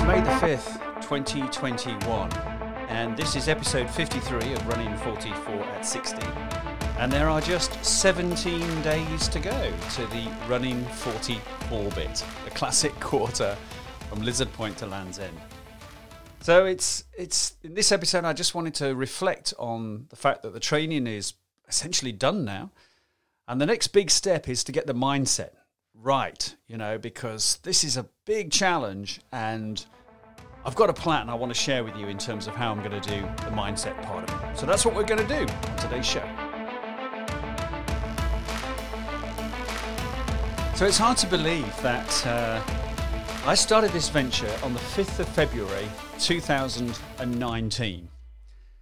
It's 0.00 0.08
May 0.08 0.22
the 0.22 0.30
5th, 0.30 1.02
2021, 1.02 2.32
and 2.88 3.14
this 3.18 3.36
is 3.36 3.48
episode 3.48 3.90
53 3.90 4.54
of 4.54 4.66
Running 4.66 4.96
44 4.96 5.54
at 5.56 5.84
60. 5.84 6.26
And 6.98 7.12
there 7.12 7.28
are 7.28 7.42
just 7.42 7.84
17 7.84 8.80
days 8.80 9.28
to 9.28 9.38
go 9.38 9.72
to 9.96 10.06
the 10.06 10.34
Running 10.48 10.82
40 10.86 11.38
orbit, 11.70 12.24
the 12.46 12.50
classic 12.52 12.98
quarter 13.00 13.54
from 14.08 14.22
Lizard 14.22 14.50
Point 14.54 14.78
to 14.78 14.86
Land's 14.86 15.18
End. 15.18 15.38
So 16.40 16.64
it's 16.64 17.04
it's 17.12 17.56
in 17.62 17.74
this 17.74 17.92
episode 17.92 18.24
I 18.24 18.32
just 18.32 18.54
wanted 18.54 18.72
to 18.76 18.94
reflect 18.94 19.52
on 19.58 20.06
the 20.08 20.16
fact 20.16 20.40
that 20.44 20.54
the 20.54 20.60
training 20.60 21.06
is 21.08 21.34
essentially 21.68 22.12
done 22.12 22.46
now. 22.46 22.70
And 23.46 23.60
the 23.60 23.66
next 23.66 23.88
big 23.88 24.10
step 24.10 24.48
is 24.48 24.64
to 24.64 24.72
get 24.72 24.86
the 24.86 24.94
mindset 24.94 25.50
right, 26.02 26.54
you 26.66 26.76
know, 26.76 26.98
because 26.98 27.58
this 27.62 27.84
is 27.84 27.96
a 27.96 28.06
big 28.24 28.50
challenge 28.50 29.20
and 29.32 29.84
I've 30.64 30.74
got 30.74 30.90
a 30.90 30.94
plan 30.94 31.28
I 31.28 31.34
want 31.34 31.52
to 31.52 31.58
share 31.58 31.84
with 31.84 31.96
you 31.96 32.08
in 32.08 32.18
terms 32.18 32.46
of 32.46 32.54
how 32.54 32.70
I'm 32.70 32.78
going 32.80 32.98
to 33.00 33.08
do 33.08 33.20
the 33.20 33.50
mindset 33.50 34.00
part 34.02 34.30
of 34.30 34.44
it. 34.44 34.58
So 34.58 34.66
that's 34.66 34.84
what 34.84 34.94
we're 34.94 35.04
going 35.04 35.26
to 35.26 35.46
do 35.46 35.52
on 35.52 35.76
today's 35.76 36.06
show. 36.06 36.26
So 40.74 40.86
it's 40.86 40.98
hard 40.98 41.18
to 41.18 41.26
believe 41.26 41.66
that 41.82 42.26
uh, 42.26 42.62
I 43.44 43.54
started 43.54 43.90
this 43.92 44.08
venture 44.08 44.54
on 44.62 44.72
the 44.72 44.80
5th 44.80 45.18
of 45.18 45.28
February 45.28 45.86
2019 46.18 48.08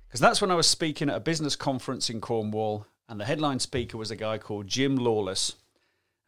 because 0.06 0.20
that's 0.20 0.40
when 0.40 0.50
I 0.50 0.54
was 0.54 0.66
speaking 0.66 1.10
at 1.10 1.16
a 1.16 1.20
business 1.20 1.56
conference 1.56 2.08
in 2.08 2.20
Cornwall 2.20 2.86
and 3.08 3.20
the 3.20 3.24
headline 3.24 3.58
speaker 3.58 3.98
was 3.98 4.10
a 4.10 4.16
guy 4.16 4.38
called 4.38 4.68
Jim 4.68 4.96
Lawless 4.96 5.54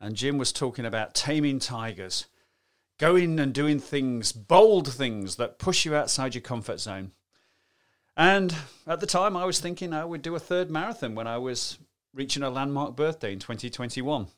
and 0.01 0.17
Jim 0.17 0.39
was 0.39 0.53
talking 0.53 0.87
about 0.87 1.15
taming 1.15 1.59
tigers, 1.59 2.27
going 2.99 3.39
and 3.39 3.53
doing 3.53 3.79
things, 3.79 4.33
bold 4.33 4.93
things 4.93 5.37
that 5.37 5.59
push 5.59 5.85
you 5.85 5.95
outside 5.95 6.35
your 6.35 6.43
comfort 6.43 6.81
zone. 6.81 7.13
And 8.17 8.55
at 8.87 9.01
the 9.01 9.07
time, 9.07 9.37
I 9.37 9.45
was 9.45 9.61
thinking 9.61 9.93
I 9.93 10.05
would 10.05 10.23
do 10.23 10.35
a 10.35 10.41
third 10.41 10.71
marathon 10.71 11.15
when 11.15 11.27
I 11.27 11.39
was 11.39 11.79
reaching 12.15 12.43
a 12.43 12.51
landmark 12.51 12.97
birthday 12.97 13.33
in 13.33 13.39
2021. 13.39 14.29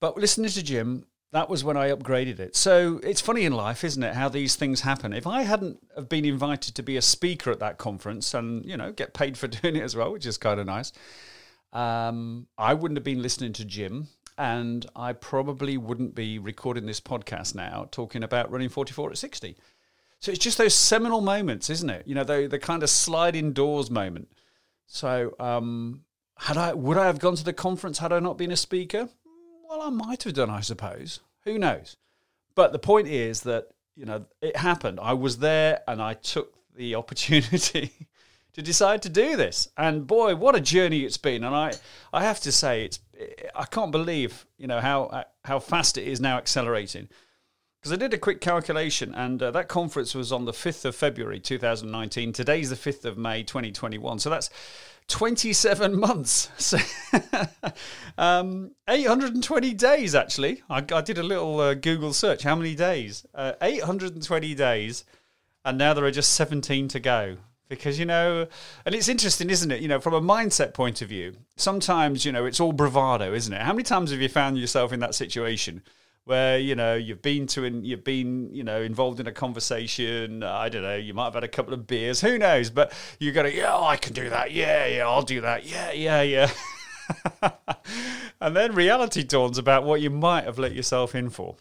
But 0.00 0.16
listening 0.16 0.50
to 0.50 0.62
Jim, 0.62 1.06
that 1.32 1.48
was 1.48 1.64
when 1.64 1.76
I 1.76 1.90
upgraded 1.90 2.38
it. 2.38 2.54
So 2.54 3.00
it's 3.02 3.20
funny 3.20 3.44
in 3.44 3.52
life, 3.52 3.82
isn't 3.82 4.02
it, 4.02 4.14
how 4.14 4.28
these 4.28 4.54
things 4.54 4.82
happen. 4.82 5.12
If 5.12 5.26
I 5.26 5.42
hadn't 5.42 5.78
have 5.96 6.08
been 6.08 6.24
invited 6.24 6.74
to 6.76 6.82
be 6.82 6.96
a 6.96 7.02
speaker 7.02 7.50
at 7.50 7.58
that 7.58 7.76
conference 7.76 8.34
and, 8.34 8.64
you 8.64 8.76
know, 8.76 8.92
get 8.92 9.14
paid 9.14 9.36
for 9.36 9.48
doing 9.48 9.76
it 9.76 9.82
as 9.82 9.96
well, 9.96 10.12
which 10.12 10.26
is 10.26 10.38
kind 10.38 10.60
of 10.60 10.66
nice, 10.66 10.92
um, 11.74 12.46
I 12.56 12.72
wouldn't 12.74 12.96
have 12.96 13.04
been 13.04 13.22
listening 13.22 13.52
to 13.54 13.64
Jim, 13.64 14.08
and 14.38 14.86
I 14.94 15.12
probably 15.12 15.76
wouldn't 15.76 16.14
be 16.14 16.38
recording 16.38 16.86
this 16.86 17.00
podcast 17.00 17.54
now 17.54 17.88
talking 17.90 18.22
about 18.22 18.50
running 18.50 18.68
44 18.68 19.10
at 19.10 19.18
60. 19.18 19.56
So 20.20 20.32
it's 20.32 20.42
just 20.42 20.56
those 20.56 20.74
seminal 20.74 21.20
moments, 21.20 21.68
isn't 21.68 21.90
it? 21.90 22.06
You 22.06 22.14
know, 22.14 22.24
the, 22.24 22.46
the 22.46 22.58
kind 22.58 22.82
of 22.82 22.90
sliding 22.90 23.52
doors 23.52 23.90
moment. 23.90 24.28
So, 24.86 25.34
um, 25.38 26.04
had 26.38 26.56
I 26.56 26.72
would 26.72 26.96
I 26.96 27.06
have 27.06 27.18
gone 27.18 27.36
to 27.36 27.44
the 27.44 27.52
conference 27.52 27.98
had 27.98 28.12
I 28.12 28.20
not 28.20 28.38
been 28.38 28.50
a 28.50 28.56
speaker? 28.56 29.08
Well, 29.68 29.82
I 29.82 29.90
might 29.90 30.22
have 30.24 30.34
done, 30.34 30.50
I 30.50 30.60
suppose. 30.60 31.20
Who 31.44 31.58
knows? 31.58 31.96
But 32.54 32.72
the 32.72 32.78
point 32.78 33.08
is 33.08 33.42
that 33.42 33.68
you 33.96 34.04
know 34.04 34.26
it 34.40 34.56
happened. 34.56 34.98
I 35.00 35.12
was 35.12 35.38
there, 35.38 35.80
and 35.86 36.00
I 36.02 36.14
took 36.14 36.54
the 36.74 36.94
opportunity 36.96 38.08
to 38.54 38.62
decide 38.62 39.02
to 39.02 39.08
do 39.08 39.36
this. 39.36 39.68
And 39.76 40.06
boy, 40.06 40.34
what 40.34 40.56
a 40.56 40.60
journey 40.60 41.00
it's 41.00 41.16
been! 41.16 41.44
And 41.44 41.54
I, 41.54 41.72
I 42.12 42.24
have 42.24 42.40
to 42.40 42.52
say, 42.52 42.84
it's 42.84 43.00
I 43.54 43.64
can't 43.64 43.92
believe 43.92 44.46
you 44.58 44.66
know 44.66 44.80
how 44.80 45.24
how 45.44 45.58
fast 45.58 45.98
it 45.98 46.06
is 46.06 46.20
now 46.20 46.38
accelerating. 46.38 47.08
Because 47.80 47.92
I 47.92 47.96
did 47.96 48.14
a 48.14 48.18
quick 48.18 48.40
calculation, 48.40 49.14
and 49.14 49.42
uh, 49.42 49.50
that 49.50 49.68
conference 49.68 50.14
was 50.14 50.32
on 50.32 50.46
the 50.46 50.54
fifth 50.54 50.86
of 50.86 50.96
February, 50.96 51.38
two 51.38 51.58
thousand 51.58 51.90
nineteen. 51.90 52.32
Today's 52.32 52.70
the 52.70 52.76
fifth 52.76 53.04
of 53.04 53.18
May, 53.18 53.42
twenty 53.42 53.72
twenty 53.72 53.98
one. 53.98 54.18
So 54.18 54.30
that's 54.30 54.50
27 55.08 56.00
months. 56.00 56.48
So, 56.56 56.78
um, 58.18 58.70
820 58.88 59.74
days, 59.74 60.14
actually. 60.14 60.62
I, 60.70 60.82
I 60.92 61.02
did 61.02 61.18
a 61.18 61.22
little 61.22 61.60
uh, 61.60 61.74
Google 61.74 62.14
search. 62.14 62.42
How 62.42 62.56
many 62.56 62.74
days? 62.74 63.26
Uh, 63.34 63.52
820 63.60 64.54
days. 64.54 65.04
And 65.62 65.76
now 65.76 65.92
there 65.92 66.06
are 66.06 66.10
just 66.10 66.32
17 66.32 66.88
to 66.88 67.00
go 67.00 67.36
because 67.68 67.98
you 67.98 68.06
know 68.06 68.46
and 68.84 68.94
it's 68.94 69.08
interesting 69.08 69.50
isn't 69.50 69.70
it? 69.70 69.80
You 69.80 69.88
know 69.88 70.00
from 70.00 70.14
a 70.14 70.20
mindset 70.20 70.74
point 70.74 71.02
of 71.02 71.08
view 71.08 71.34
sometimes 71.56 72.24
you 72.24 72.32
know 72.32 72.44
it's 72.44 72.60
all 72.60 72.72
bravado 72.72 73.32
isn't 73.32 73.52
it? 73.52 73.60
How 73.60 73.72
many 73.72 73.82
times 73.82 74.10
have 74.10 74.20
you 74.20 74.28
found 74.28 74.58
yourself 74.58 74.92
in 74.92 75.00
that 75.00 75.14
situation 75.14 75.82
where 76.24 76.58
you 76.58 76.74
know 76.74 76.94
you've 76.94 77.22
been 77.22 77.46
to 77.48 77.64
and 77.64 77.86
you've 77.86 78.04
been 78.04 78.52
you 78.54 78.64
know 78.64 78.80
involved 78.80 79.20
in 79.20 79.26
a 79.26 79.32
conversation 79.32 80.42
i 80.42 80.70
don't 80.70 80.80
know 80.80 80.96
you 80.96 81.12
might 81.12 81.24
have 81.24 81.34
had 81.34 81.44
a 81.44 81.48
couple 81.48 81.74
of 81.74 81.86
beers 81.86 82.20
who 82.20 82.38
knows? 82.38 82.70
But 82.70 82.92
you 83.18 83.32
to 83.32 83.54
yeah 83.54 83.76
i 83.76 83.96
can 83.96 84.12
do 84.12 84.30
that. 84.30 84.52
Yeah 84.52 84.86
yeah 84.86 85.06
i'll 85.06 85.22
do 85.22 85.40
that. 85.40 85.64
Yeah 85.66 85.92
yeah 85.92 86.22
yeah. 86.22 86.50
And 88.40 88.54
then 88.54 88.74
reality 88.74 89.22
dawns 89.22 89.56
about 89.56 89.84
what 89.84 90.00
you 90.00 90.10
might 90.10 90.44
have 90.44 90.58
let 90.58 90.74
yourself 90.74 91.14
in 91.14 91.30
for 91.30 91.56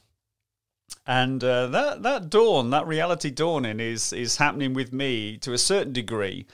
and 1.06 1.44
uh, 1.44 1.68
that 1.68 2.04
that 2.04 2.30
dawn, 2.30 2.70
that 2.70 2.88
reality 2.88 3.30
dawning, 3.30 3.80
is 3.80 4.14
is 4.14 4.38
happening 4.38 4.74
with 4.74 4.94
me 4.94 5.38
to 5.38 5.54
a 5.54 5.58
certain 5.58 5.94
degree, 5.94 6.46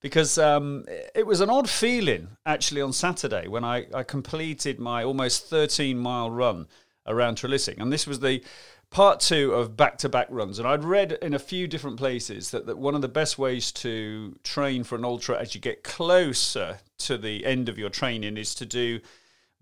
because 0.00 0.38
um, 0.38 0.84
it 1.14 1.26
was 1.26 1.40
an 1.40 1.50
odd 1.50 1.68
feeling 1.68 2.28
actually 2.46 2.80
on 2.80 2.92
Saturday 2.92 3.46
when 3.48 3.64
I, 3.64 3.86
I 3.94 4.02
completed 4.02 4.78
my 4.78 5.04
almost 5.04 5.46
13 5.48 5.98
mile 5.98 6.30
run 6.30 6.66
around 7.06 7.36
Trelissick, 7.36 7.78
and 7.78 7.92
this 7.92 8.06
was 8.06 8.20
the 8.20 8.42
part 8.90 9.20
two 9.20 9.52
of 9.52 9.76
back 9.76 9.98
to 9.98 10.08
back 10.08 10.26
runs. 10.30 10.58
And 10.58 10.66
I'd 10.66 10.84
read 10.84 11.12
in 11.22 11.34
a 11.34 11.38
few 11.38 11.68
different 11.68 11.96
places 11.96 12.50
that, 12.50 12.66
that 12.66 12.78
one 12.78 12.94
of 12.94 13.02
the 13.02 13.08
best 13.08 13.38
ways 13.38 13.70
to 13.72 14.36
train 14.42 14.82
for 14.82 14.96
an 14.96 15.04
ultra 15.04 15.38
as 15.38 15.54
you 15.54 15.60
get 15.60 15.84
closer 15.84 16.78
to 16.98 17.16
the 17.16 17.46
end 17.46 17.68
of 17.68 17.78
your 17.78 17.90
training 17.90 18.36
is 18.36 18.54
to 18.56 18.66
do 18.66 19.00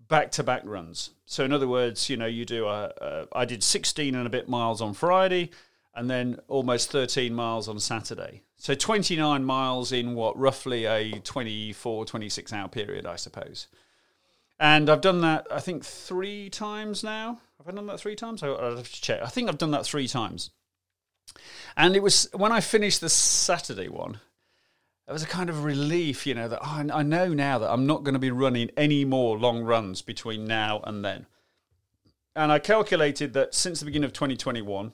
back 0.09 0.31
to 0.31 0.43
back 0.43 0.63
runs. 0.65 1.11
So 1.25 1.45
in 1.45 1.53
other 1.53 1.67
words, 1.67 2.09
you 2.09 2.17
know, 2.17 2.25
you 2.25 2.43
do 2.43 2.67
a, 2.67 2.91
a 2.99 3.27
I 3.31 3.45
did 3.45 3.63
16 3.63 4.15
and 4.15 4.27
a 4.27 4.29
bit 4.29 4.49
miles 4.49 4.81
on 4.81 4.93
Friday 4.93 5.51
and 5.95 6.09
then 6.09 6.39
almost 6.47 6.91
13 6.91 7.33
miles 7.33 7.67
on 7.67 7.79
Saturday. 7.79 8.41
So 8.57 8.73
29 8.73 9.45
miles 9.45 9.91
in 9.91 10.15
what 10.15 10.37
roughly 10.37 10.85
a 10.85 11.19
24 11.19 12.05
26 12.05 12.53
hour 12.53 12.67
period, 12.67 13.05
I 13.05 13.15
suppose. 13.15 13.67
And 14.59 14.89
I've 14.89 15.01
done 15.01 15.21
that 15.21 15.47
I 15.49 15.59
think 15.59 15.85
3 15.85 16.49
times 16.49 17.03
now. 17.03 17.39
Have 17.57 17.67
I 17.67 17.71
done 17.71 17.87
that 17.87 17.99
3 17.99 18.15
times? 18.15 18.43
I 18.43 18.47
have 18.47 18.91
to 18.91 19.01
check. 19.01 19.21
I 19.21 19.27
think 19.27 19.47
I've 19.47 19.57
done 19.57 19.71
that 19.71 19.85
3 19.85 20.07
times. 20.07 20.49
And 21.77 21.95
it 21.95 22.01
was 22.01 22.27
when 22.33 22.51
I 22.51 22.59
finished 22.59 23.01
the 23.01 23.09
Saturday 23.09 23.87
one, 23.87 24.19
it 25.09 25.13
was 25.13 25.23
a 25.23 25.27
kind 25.27 25.49
of 25.49 25.63
relief, 25.63 26.27
you 26.27 26.35
know, 26.35 26.47
that 26.47 26.59
oh, 26.61 26.85
I 26.93 27.01
know 27.01 27.29
now 27.29 27.57
that 27.57 27.71
I'm 27.71 27.87
not 27.87 28.03
going 28.03 28.13
to 28.13 28.19
be 28.19 28.29
running 28.29 28.69
any 28.77 29.05
more 29.05 29.39
long 29.39 29.63
runs 29.63 30.03
between 30.03 30.45
now 30.45 30.81
and 30.83 31.03
then. 31.03 31.25
And 32.35 32.51
I 32.51 32.59
calculated 32.59 33.33
that 33.33 33.55
since 33.55 33.79
the 33.79 33.85
beginning 33.85 34.05
of 34.05 34.13
2021, 34.13 34.93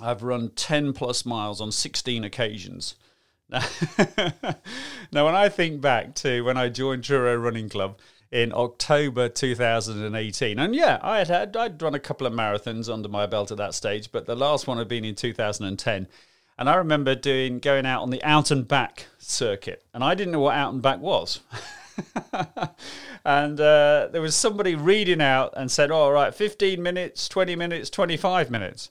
I've 0.00 0.22
run 0.22 0.50
10 0.56 0.94
plus 0.94 1.26
miles 1.26 1.60
on 1.60 1.70
16 1.70 2.24
occasions. 2.24 2.94
Now, 3.50 3.62
now 5.12 5.26
when 5.26 5.36
I 5.36 5.50
think 5.50 5.82
back 5.82 6.14
to 6.16 6.40
when 6.40 6.56
I 6.56 6.70
joined 6.70 7.04
Truro 7.04 7.36
Running 7.36 7.68
Club 7.68 7.98
in 8.32 8.54
October 8.54 9.28
2018, 9.28 10.58
and 10.58 10.74
yeah, 10.74 10.98
I 11.02 11.18
had, 11.18 11.28
had 11.28 11.56
I'd 11.58 11.82
run 11.82 11.94
a 11.94 12.00
couple 12.00 12.26
of 12.26 12.32
marathons 12.32 12.90
under 12.90 13.10
my 13.10 13.26
belt 13.26 13.50
at 13.50 13.58
that 13.58 13.74
stage, 13.74 14.10
but 14.10 14.24
the 14.24 14.34
last 14.34 14.66
one 14.66 14.78
had 14.78 14.88
been 14.88 15.04
in 15.04 15.14
2010 15.14 16.08
and 16.58 16.68
I 16.68 16.76
remember 16.76 17.14
doing 17.14 17.58
going 17.58 17.86
out 17.86 18.02
on 18.02 18.10
the 18.10 18.22
out 18.22 18.50
and 18.50 18.66
back 18.66 19.06
circuit, 19.18 19.84
and 19.92 20.02
I 20.02 20.14
didn't 20.14 20.32
know 20.32 20.40
what 20.40 20.56
out 20.56 20.72
and 20.72 20.82
back 20.82 21.00
was. 21.00 21.40
and 23.24 23.60
uh, 23.60 24.08
there 24.12 24.20
was 24.20 24.34
somebody 24.34 24.74
reading 24.74 25.20
out 25.20 25.54
and 25.56 25.70
said, 25.70 25.90
"All 25.90 26.08
oh, 26.08 26.12
right, 26.12 26.34
15 26.34 26.82
minutes, 26.82 27.28
20 27.28 27.56
minutes, 27.56 27.90
25 27.90 28.50
minutes." 28.50 28.90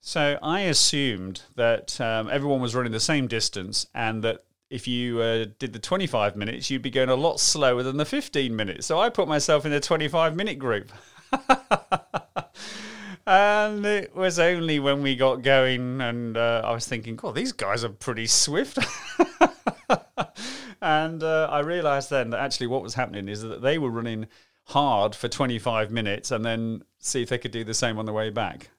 So 0.00 0.38
I 0.42 0.60
assumed 0.60 1.42
that 1.56 2.00
um, 2.00 2.28
everyone 2.30 2.60
was 2.60 2.74
running 2.74 2.92
the 2.92 3.00
same 3.00 3.26
distance, 3.26 3.86
and 3.94 4.22
that 4.22 4.44
if 4.70 4.86
you 4.86 5.20
uh, 5.20 5.46
did 5.58 5.72
the 5.72 5.78
25 5.78 6.36
minutes, 6.36 6.70
you'd 6.70 6.82
be 6.82 6.90
going 6.90 7.08
a 7.08 7.14
lot 7.14 7.40
slower 7.40 7.82
than 7.82 7.96
the 7.96 8.04
15 8.04 8.54
minutes. 8.54 8.86
So 8.86 8.98
I 8.98 9.08
put 9.08 9.28
myself 9.28 9.64
in 9.64 9.72
the 9.72 9.80
25 9.80 10.36
minute 10.36 10.58
group. 10.58 10.92
And 13.26 13.84
it 13.84 14.14
was 14.14 14.38
only 14.38 14.78
when 14.78 15.02
we 15.02 15.16
got 15.16 15.42
going, 15.42 16.00
and 16.00 16.36
uh, 16.36 16.62
I 16.64 16.72
was 16.72 16.86
thinking, 16.86 17.16
God, 17.16 17.34
these 17.34 17.52
guys 17.52 17.82
are 17.82 17.88
pretty 17.88 18.26
swift. 18.26 18.78
and 20.80 21.22
uh, 21.22 21.48
I 21.50 21.60
realised 21.60 22.10
then 22.10 22.30
that 22.30 22.40
actually 22.40 22.68
what 22.68 22.82
was 22.82 22.94
happening 22.94 23.28
is 23.28 23.42
that 23.42 23.62
they 23.62 23.78
were 23.78 23.90
running 23.90 24.28
hard 24.66 25.16
for 25.16 25.28
25 25.28 25.90
minutes 25.90 26.30
and 26.30 26.44
then 26.44 26.82
see 26.98 27.22
if 27.22 27.28
they 27.28 27.38
could 27.38 27.50
do 27.50 27.64
the 27.64 27.74
same 27.74 27.98
on 27.98 28.06
the 28.06 28.12
way 28.12 28.30
back. 28.30 28.70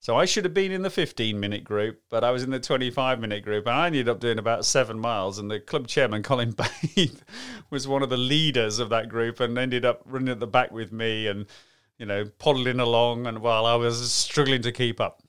So 0.00 0.18
I 0.18 0.26
should 0.26 0.44
have 0.44 0.52
been 0.52 0.70
in 0.70 0.82
the 0.82 0.90
15 0.90 1.40
minute 1.40 1.64
group, 1.64 2.02
but 2.10 2.22
I 2.24 2.30
was 2.30 2.42
in 2.42 2.50
the 2.50 2.60
25 2.60 3.20
minute 3.20 3.42
group, 3.42 3.66
and 3.66 3.74
I 3.74 3.86
ended 3.86 4.06
up 4.06 4.20
doing 4.20 4.38
about 4.38 4.66
seven 4.66 4.98
miles. 4.98 5.38
And 5.38 5.50
the 5.50 5.60
club 5.60 5.88
chairman, 5.88 6.22
Colin 6.24 6.52
Baith, 6.52 7.24
was 7.70 7.88
one 7.88 8.02
of 8.02 8.10
the 8.10 8.18
leaders 8.18 8.78
of 8.80 8.90
that 8.90 9.08
group 9.08 9.40
and 9.40 9.56
ended 9.56 9.86
up 9.86 10.02
running 10.04 10.28
at 10.28 10.40
the 10.40 10.46
back 10.46 10.72
with 10.72 10.92
me. 10.92 11.26
And 11.26 11.46
you 11.98 12.06
know, 12.06 12.24
poddling 12.38 12.80
along, 12.80 13.26
and 13.26 13.40
while 13.40 13.66
I 13.66 13.74
was 13.74 14.12
struggling 14.12 14.62
to 14.62 14.72
keep 14.72 15.00
up. 15.00 15.22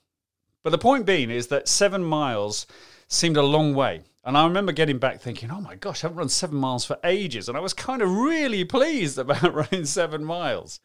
But 0.62 0.70
the 0.70 0.78
point 0.78 1.06
being 1.06 1.30
is 1.30 1.46
that 1.48 1.68
seven 1.68 2.02
miles 2.02 2.66
seemed 3.08 3.36
a 3.36 3.42
long 3.42 3.74
way. 3.74 4.02
And 4.24 4.36
I 4.36 4.44
remember 4.44 4.72
getting 4.72 4.98
back 4.98 5.20
thinking, 5.20 5.52
oh 5.52 5.60
my 5.60 5.76
gosh, 5.76 6.02
I 6.02 6.08
haven't 6.08 6.18
run 6.18 6.28
seven 6.28 6.56
miles 6.56 6.84
for 6.84 6.98
ages. 7.04 7.48
And 7.48 7.56
I 7.56 7.60
was 7.60 7.72
kind 7.72 8.02
of 8.02 8.10
really 8.10 8.64
pleased 8.64 9.18
about 9.18 9.54
running 9.54 9.84
seven 9.84 10.24
miles. 10.24 10.80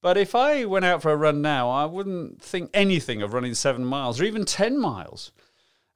But 0.00 0.16
if 0.16 0.34
I 0.34 0.64
went 0.64 0.84
out 0.84 1.02
for 1.02 1.12
a 1.12 1.16
run 1.16 1.42
now, 1.42 1.70
I 1.70 1.84
wouldn't 1.84 2.40
think 2.42 2.70
anything 2.72 3.20
of 3.20 3.34
running 3.34 3.54
seven 3.54 3.84
miles 3.84 4.20
or 4.20 4.24
even 4.24 4.46
10 4.46 4.78
miles. 4.78 5.32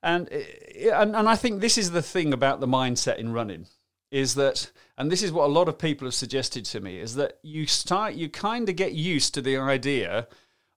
And, 0.02 0.28
eh, 0.31 0.90
and, 0.93 1.16
and 1.16 1.28
I 1.28 1.37
think 1.37 1.60
this 1.60 1.78
is 1.78 1.90
the 1.90 2.02
thing 2.02 2.32
about 2.32 2.60
the 2.60 2.66
mindset 2.66 3.16
in 3.16 3.32
running 3.32 3.66
is 4.10 4.34
that, 4.37 4.70
and 4.96 5.10
this 5.10 5.22
is 5.22 5.32
what 5.32 5.44
a 5.44 5.52
lot 5.52 5.69
of 5.69 5.78
people 5.78 6.06
have 6.06 6.14
suggested 6.14 6.64
to 6.66 6.81
me, 6.81 6.99
is 6.99 7.14
that 7.16 7.38
you 7.43 7.66
start, 7.66 8.14
you 8.14 8.28
kind 8.28 8.69
of 8.69 8.76
get 8.76 8.93
used 8.93 9.34
to 9.34 9.43
the 9.43 9.56
idea 9.56 10.26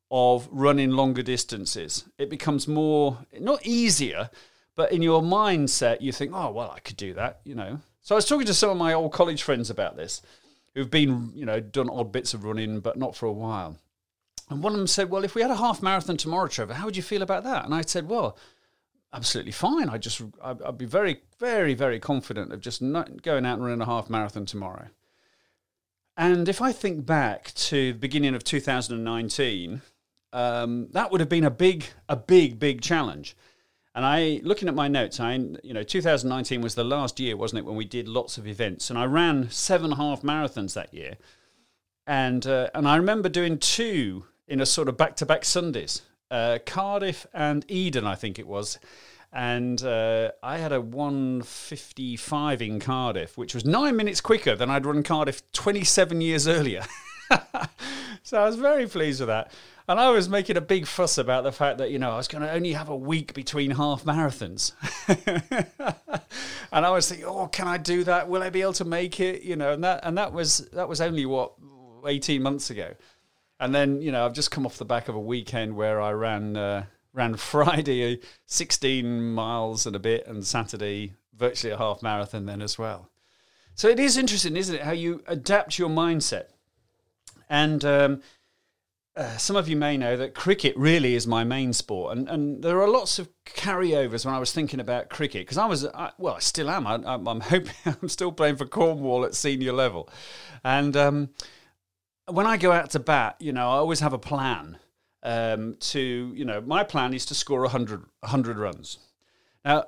of 0.10 0.48
running 0.52 0.92
longer 0.92 1.22
distances. 1.22 2.06
It 2.18 2.30
becomes 2.30 2.68
more, 2.68 3.20
not 3.40 3.66
easier, 3.66 4.30
but 4.76 4.92
in 4.92 5.02
your 5.02 5.22
mindset, 5.22 6.02
you 6.02 6.12
think, 6.12 6.32
oh, 6.34 6.52
well, 6.52 6.72
I 6.72 6.80
could 6.80 6.98
do 6.98 7.14
that, 7.14 7.40
you 7.46 7.56
know. 7.56 7.80
So 8.02 8.16
I 8.16 8.18
was 8.18 8.26
talking 8.26 8.48
to 8.48 8.54
some 8.54 8.70
of 8.70 8.78
my 8.78 8.94
old 8.94 9.14
college 9.14 9.44
friends 9.44 9.70
about 9.70 9.96
this, 9.96 10.22
who've 10.74 10.90
been, 10.90 11.32
you 11.36 11.46
know, 11.46 11.60
done 11.60 11.90
odd 11.90 12.12
bits 12.12 12.34
of 12.34 12.44
running, 12.44 12.80
but 12.80 12.98
not 12.98 13.16
for 13.16 13.26
a 13.26 13.32
while. 13.32 13.78
And 14.50 14.62
one 14.62 14.74
of 14.74 14.80
them 14.80 14.88
said, 14.88 15.10
well, 15.10 15.24
if 15.24 15.36
we 15.36 15.42
had 15.42 15.52
a 15.52 15.56
half 15.56 15.82
marathon 15.82 16.18
tomorrow, 16.18 16.48
Trevor, 16.48 16.74
how 16.74 16.86
would 16.86 16.98
you 16.98 17.04
feel 17.04 17.22
about 17.22 17.46
that? 17.46 17.64
And 17.64 17.74
I 17.74 17.82
said, 17.82 18.10
well, 18.10 18.38
absolutely 19.14 19.52
fine. 19.52 19.90
I 19.90 19.98
just, 19.98 20.22
I'd, 20.44 20.78
be 20.78 20.86
very, 20.86 21.22
very, 21.40 21.74
very 21.74 22.00
confident 22.00 22.54
of 22.54 22.62
just 22.62 22.82
not 22.82 23.22
going 23.22 23.46
out 23.46 23.56
and 23.56 23.66
running 23.66 23.82
a 23.82 23.86
half 23.86 24.10
marathon 24.10 24.46
tomorrow. 24.46 24.88
And 26.18 26.48
if 26.48 26.62
I 26.62 26.72
think 26.72 27.06
back 27.06 27.54
to 27.56 27.94
the 27.94 28.00
beginning 28.00 28.36
of 28.36 28.44
2019, 28.44 29.82
um, 30.34 30.88
that 30.92 31.12
would 31.12 31.20
have 31.20 31.30
been 31.30 31.44
a 31.44 31.52
big, 31.52 31.86
a 32.08 32.16
big, 32.16 32.60
big 32.60 32.82
challenge. 32.82 33.36
And 33.94 34.06
I, 34.06 34.40
looking 34.44 34.70
at 34.70 34.76
my 34.76 34.88
notes, 34.88 35.20
I, 35.20 35.34
you 35.64 35.74
know, 35.74 35.84
2019 35.84 36.62
was 36.62 36.76
the 36.76 36.84
last 36.84 37.20
year, 37.20 37.36
wasn't 37.36 37.60
it, 37.60 37.66
when 37.66 37.76
we 37.76 37.86
did 37.86 38.08
lots 38.08 38.38
of 38.38 38.48
events, 38.48 38.90
and 38.90 38.98
I 38.98 39.06
ran 39.06 39.50
seven 39.50 39.94
half 39.94 40.22
marathons 40.22 40.74
that 40.76 40.94
year, 40.94 41.18
and 42.08 42.48
uh, 42.48 42.70
and 42.74 42.88
I 42.88 42.96
remember 42.96 43.28
doing 43.28 43.58
two 43.58 44.26
in 44.48 44.62
a 44.62 44.66
sort 44.66 44.88
of 44.88 44.96
back 44.96 45.18
to 45.18 45.26
back 45.26 45.44
Sundays, 45.44 46.04
uh, 46.32 46.58
Cardiff 46.66 47.28
and 47.34 47.64
Eden, 47.68 48.08
I 48.08 48.16
think 48.16 48.40
it 48.40 48.48
was, 48.48 48.80
and 49.34 49.82
uh, 49.84 50.32
I 50.44 50.58
had 50.58 50.72
a 50.74 50.82
155 50.82 52.62
in 52.62 52.80
Cardiff, 52.80 53.38
which 53.38 53.54
was 53.54 53.64
nine 53.64 53.96
minutes 53.96 54.20
quicker 54.20 54.56
than 54.56 54.70
I'd 54.70 54.86
run 54.86 55.04
Cardiff 55.04 55.42
27 55.54 56.20
years 56.20 56.48
earlier. 56.48 56.84
so 58.24 58.42
I 58.42 58.46
was 58.46 58.58
very 58.58 58.88
pleased 58.88 59.22
with 59.22 59.30
that. 59.30 59.52
And 59.88 60.00
I 60.00 60.10
was 60.10 60.30
making 60.30 60.58
a 60.58 60.62
big 60.62 60.86
fuss 60.86 61.18
about 61.18 61.44
the 61.44 61.52
fact 61.52 61.78
that, 61.80 61.92
you 61.92 62.00
know, 62.00 62.12
I 62.12 62.18
was 62.18 62.28
going 62.28 62.44
to 62.44 62.52
only 62.52 62.74
have 62.74 62.90
a 62.90 62.96
week 62.96 63.34
between 63.34 63.72
half 63.72 64.04
marathons. 64.04 64.74
and 66.72 66.86
I 66.86 66.90
was 66.92 67.10
thinking, 67.10 67.26
oh, 67.26 67.48
can 67.48 67.68
I 67.68 67.78
do 67.78 68.04
that? 68.04 68.30
Will 68.30 68.44
I 68.44 68.50
be 68.50 68.62
able 68.62 68.74
to 68.74 68.86
make 68.86 69.20
it? 69.20 69.44
You 69.44 69.56
know, 69.56 69.74
and 69.74 69.84
that, 69.84 70.02
and 70.04 70.18
that 70.18 70.34
was, 70.34 70.60
that 70.74 70.88
was 70.88 71.02
only 71.02 71.26
what, 71.26 71.54
18 72.06 72.42
months 72.42 72.70
ago. 72.70 72.94
And 73.62 73.76
then, 73.76 74.02
you 74.02 74.12
know, 74.12 74.26
I've 74.26 74.34
just 74.34 74.50
come 74.50 74.66
off 74.66 74.80
the 74.80 74.86
back 74.86 75.08
of 75.08 75.14
a 75.14 75.20
weekend 75.20 75.76
where 75.76 76.02
I 76.02 76.12
ran, 76.14 76.58
uh, 76.58 76.86
ran 77.14 77.36
Friday 77.38 78.20
16 78.48 79.34
miles 79.34 79.86
and 79.86 79.96
a 79.96 80.00
bit 80.00 80.26
and 80.26 80.46
Saturday 80.46 81.14
virtually 81.38 81.72
a 81.72 81.78
half 81.78 82.02
marathon 82.02 82.48
then 82.48 82.62
as 82.62 82.80
well. 82.80 83.10
So 83.76 83.88
it 83.88 84.00
is 84.00 84.18
interesting, 84.18 84.58
isn't 84.58 84.76
it, 84.76 84.82
how 84.82 84.92
you 84.92 85.24
adapt 85.28 85.78
your 85.78 85.90
mindset. 85.90 86.46
And, 87.50 87.86
um, 87.86 88.22
uh, 89.16 89.38
some 89.38 89.58
of 89.58 89.68
you 89.68 89.76
may 89.76 89.98
know 89.98 90.16
that 90.16 90.34
cricket 90.34 90.76
really 90.78 91.16
is 91.16 91.28
my 91.28 91.44
main 91.44 91.74
sport, 91.74 92.18
and, 92.18 92.30
and 92.30 92.64
there 92.64 92.82
are 92.82 92.88
lots 92.88 93.20
of 93.20 93.28
carryovers 93.46 94.26
when 94.26 94.34
I 94.34 94.40
was 94.40 94.54
thinking 94.54 94.80
about 94.80 95.10
cricket 95.10 95.42
because 95.42 95.58
I 95.58 95.66
was 95.66 95.86
I, 95.86 96.12
well, 96.18 96.36
I 96.36 96.40
still 96.40 96.70
am. 96.70 96.88
I, 96.88 96.96
am 96.96 97.26
hoping 97.42 97.74
I'm 97.86 98.08
still 98.08 98.32
playing 98.32 98.56
for 98.56 98.66
Cornwall 98.66 99.26
at 99.26 99.36
senior 99.36 99.74
level, 99.74 100.08
and 100.64 100.96
um, 100.96 101.30
when 102.32 102.48
I 102.48 102.58
go 102.58 102.72
out 102.72 102.92
to 102.92 103.00
bat, 103.00 103.36
you 103.40 103.52
know, 103.52 103.70
I 103.70 103.76
always 103.76 104.00
have 104.00 104.14
a 104.14 104.20
plan. 104.20 104.78
Um, 105.24 105.76
to 105.80 106.34
you 106.36 106.46
know, 106.46 106.62
my 106.62 106.84
plan 106.84 107.14
is 107.14 107.28
to 107.28 107.36
score 107.36 107.62
100, 107.62 108.02
100 108.22 108.58
runs. 108.58 108.98
Now, 109.64 109.86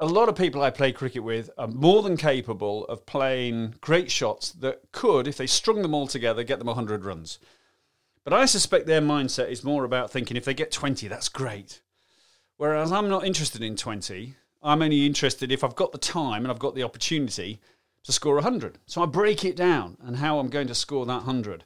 a 0.00 0.06
lot 0.06 0.28
of 0.28 0.34
people 0.34 0.62
I 0.62 0.70
play 0.70 0.90
cricket 0.90 1.22
with 1.22 1.50
are 1.56 1.68
more 1.68 2.02
than 2.02 2.16
capable 2.16 2.84
of 2.86 3.06
playing 3.06 3.76
great 3.80 4.10
shots 4.10 4.50
that 4.54 4.80
could, 4.90 5.28
if 5.28 5.36
they 5.36 5.46
strung 5.46 5.82
them 5.82 5.94
all 5.94 6.08
together, 6.08 6.42
get 6.42 6.58
them 6.58 6.66
100 6.66 7.04
runs. 7.04 7.38
But 8.24 8.32
I 8.32 8.46
suspect 8.46 8.86
their 8.86 9.00
mindset 9.00 9.50
is 9.50 9.62
more 9.62 9.84
about 9.84 10.10
thinking 10.10 10.36
if 10.36 10.44
they 10.44 10.54
get 10.54 10.72
20, 10.72 11.06
that's 11.06 11.28
great. 11.28 11.82
Whereas 12.56 12.90
I'm 12.90 13.08
not 13.08 13.24
interested 13.24 13.62
in 13.62 13.76
20. 13.76 14.34
I'm 14.62 14.82
only 14.82 15.06
interested 15.06 15.52
if 15.52 15.62
I've 15.64 15.76
got 15.76 15.92
the 15.92 15.98
time 15.98 16.44
and 16.44 16.50
I've 16.50 16.58
got 16.58 16.74
the 16.74 16.84
opportunity 16.84 17.60
to 18.04 18.12
score 18.12 18.34
100. 18.34 18.78
So 18.86 19.02
I 19.02 19.06
break 19.06 19.44
it 19.44 19.56
down 19.56 19.96
and 20.00 20.16
how 20.16 20.38
I'm 20.38 20.48
going 20.48 20.68
to 20.68 20.74
score 20.74 21.06
that 21.06 21.26
100. 21.26 21.64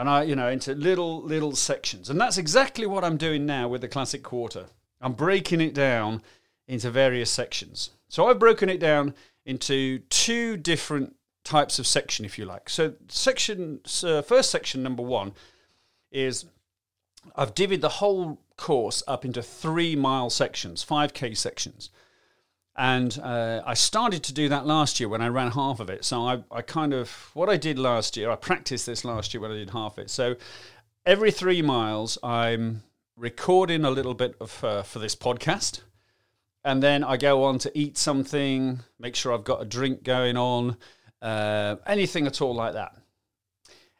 And 0.00 0.08
I, 0.08 0.22
you 0.22 0.34
know, 0.34 0.48
into 0.48 0.74
little, 0.74 1.20
little 1.22 1.54
sections. 1.54 2.08
And 2.08 2.18
that's 2.18 2.38
exactly 2.38 2.86
what 2.86 3.04
I'm 3.04 3.18
doing 3.18 3.44
now 3.44 3.68
with 3.68 3.82
the 3.82 3.88
Classic 3.88 4.22
Quarter. 4.22 4.64
I'm 4.98 5.12
breaking 5.12 5.60
it 5.60 5.74
down 5.74 6.22
into 6.66 6.90
various 6.90 7.30
sections. 7.30 7.90
So 8.08 8.26
I've 8.26 8.38
broken 8.38 8.70
it 8.70 8.80
down 8.80 9.14
into 9.44 9.98
two 10.08 10.56
different 10.56 11.16
types 11.44 11.78
of 11.78 11.86
section, 11.86 12.24
if 12.24 12.38
you 12.38 12.46
like. 12.46 12.70
So 12.70 12.94
section, 13.08 13.80
first 13.84 14.50
section 14.50 14.82
number 14.82 15.02
one 15.02 15.32
is 16.10 16.46
I've 17.36 17.54
divvied 17.54 17.82
the 17.82 17.90
whole 17.90 18.40
course 18.56 19.02
up 19.06 19.26
into 19.26 19.42
three 19.42 19.96
mile 19.96 20.30
sections, 20.30 20.82
5K 20.82 21.36
sections. 21.36 21.90
And 22.80 23.18
uh, 23.22 23.60
I 23.66 23.74
started 23.74 24.22
to 24.22 24.32
do 24.32 24.48
that 24.48 24.64
last 24.64 25.00
year 25.00 25.08
when 25.10 25.20
I 25.20 25.28
ran 25.28 25.50
half 25.50 25.80
of 25.80 25.90
it. 25.90 26.02
So 26.02 26.26
I, 26.26 26.42
I 26.50 26.62
kind 26.62 26.94
of, 26.94 27.30
what 27.34 27.50
I 27.50 27.58
did 27.58 27.78
last 27.78 28.16
year, 28.16 28.30
I 28.30 28.36
practiced 28.36 28.86
this 28.86 29.04
last 29.04 29.34
year 29.34 29.42
when 29.42 29.50
I 29.50 29.56
did 29.56 29.68
half 29.68 29.98
it. 29.98 30.08
So 30.08 30.36
every 31.04 31.30
three 31.30 31.60
miles, 31.60 32.16
I'm 32.22 32.82
recording 33.18 33.84
a 33.84 33.90
little 33.90 34.14
bit 34.14 34.34
of 34.40 34.64
uh, 34.64 34.82
for 34.82 34.98
this 34.98 35.14
podcast. 35.14 35.82
And 36.64 36.82
then 36.82 37.04
I 37.04 37.18
go 37.18 37.44
on 37.44 37.58
to 37.58 37.78
eat 37.78 37.98
something, 37.98 38.80
make 38.98 39.14
sure 39.14 39.34
I've 39.34 39.44
got 39.44 39.60
a 39.60 39.66
drink 39.66 40.02
going 40.02 40.38
on, 40.38 40.78
uh, 41.20 41.76
anything 41.86 42.26
at 42.26 42.40
all 42.40 42.54
like 42.54 42.72
that. 42.72 42.94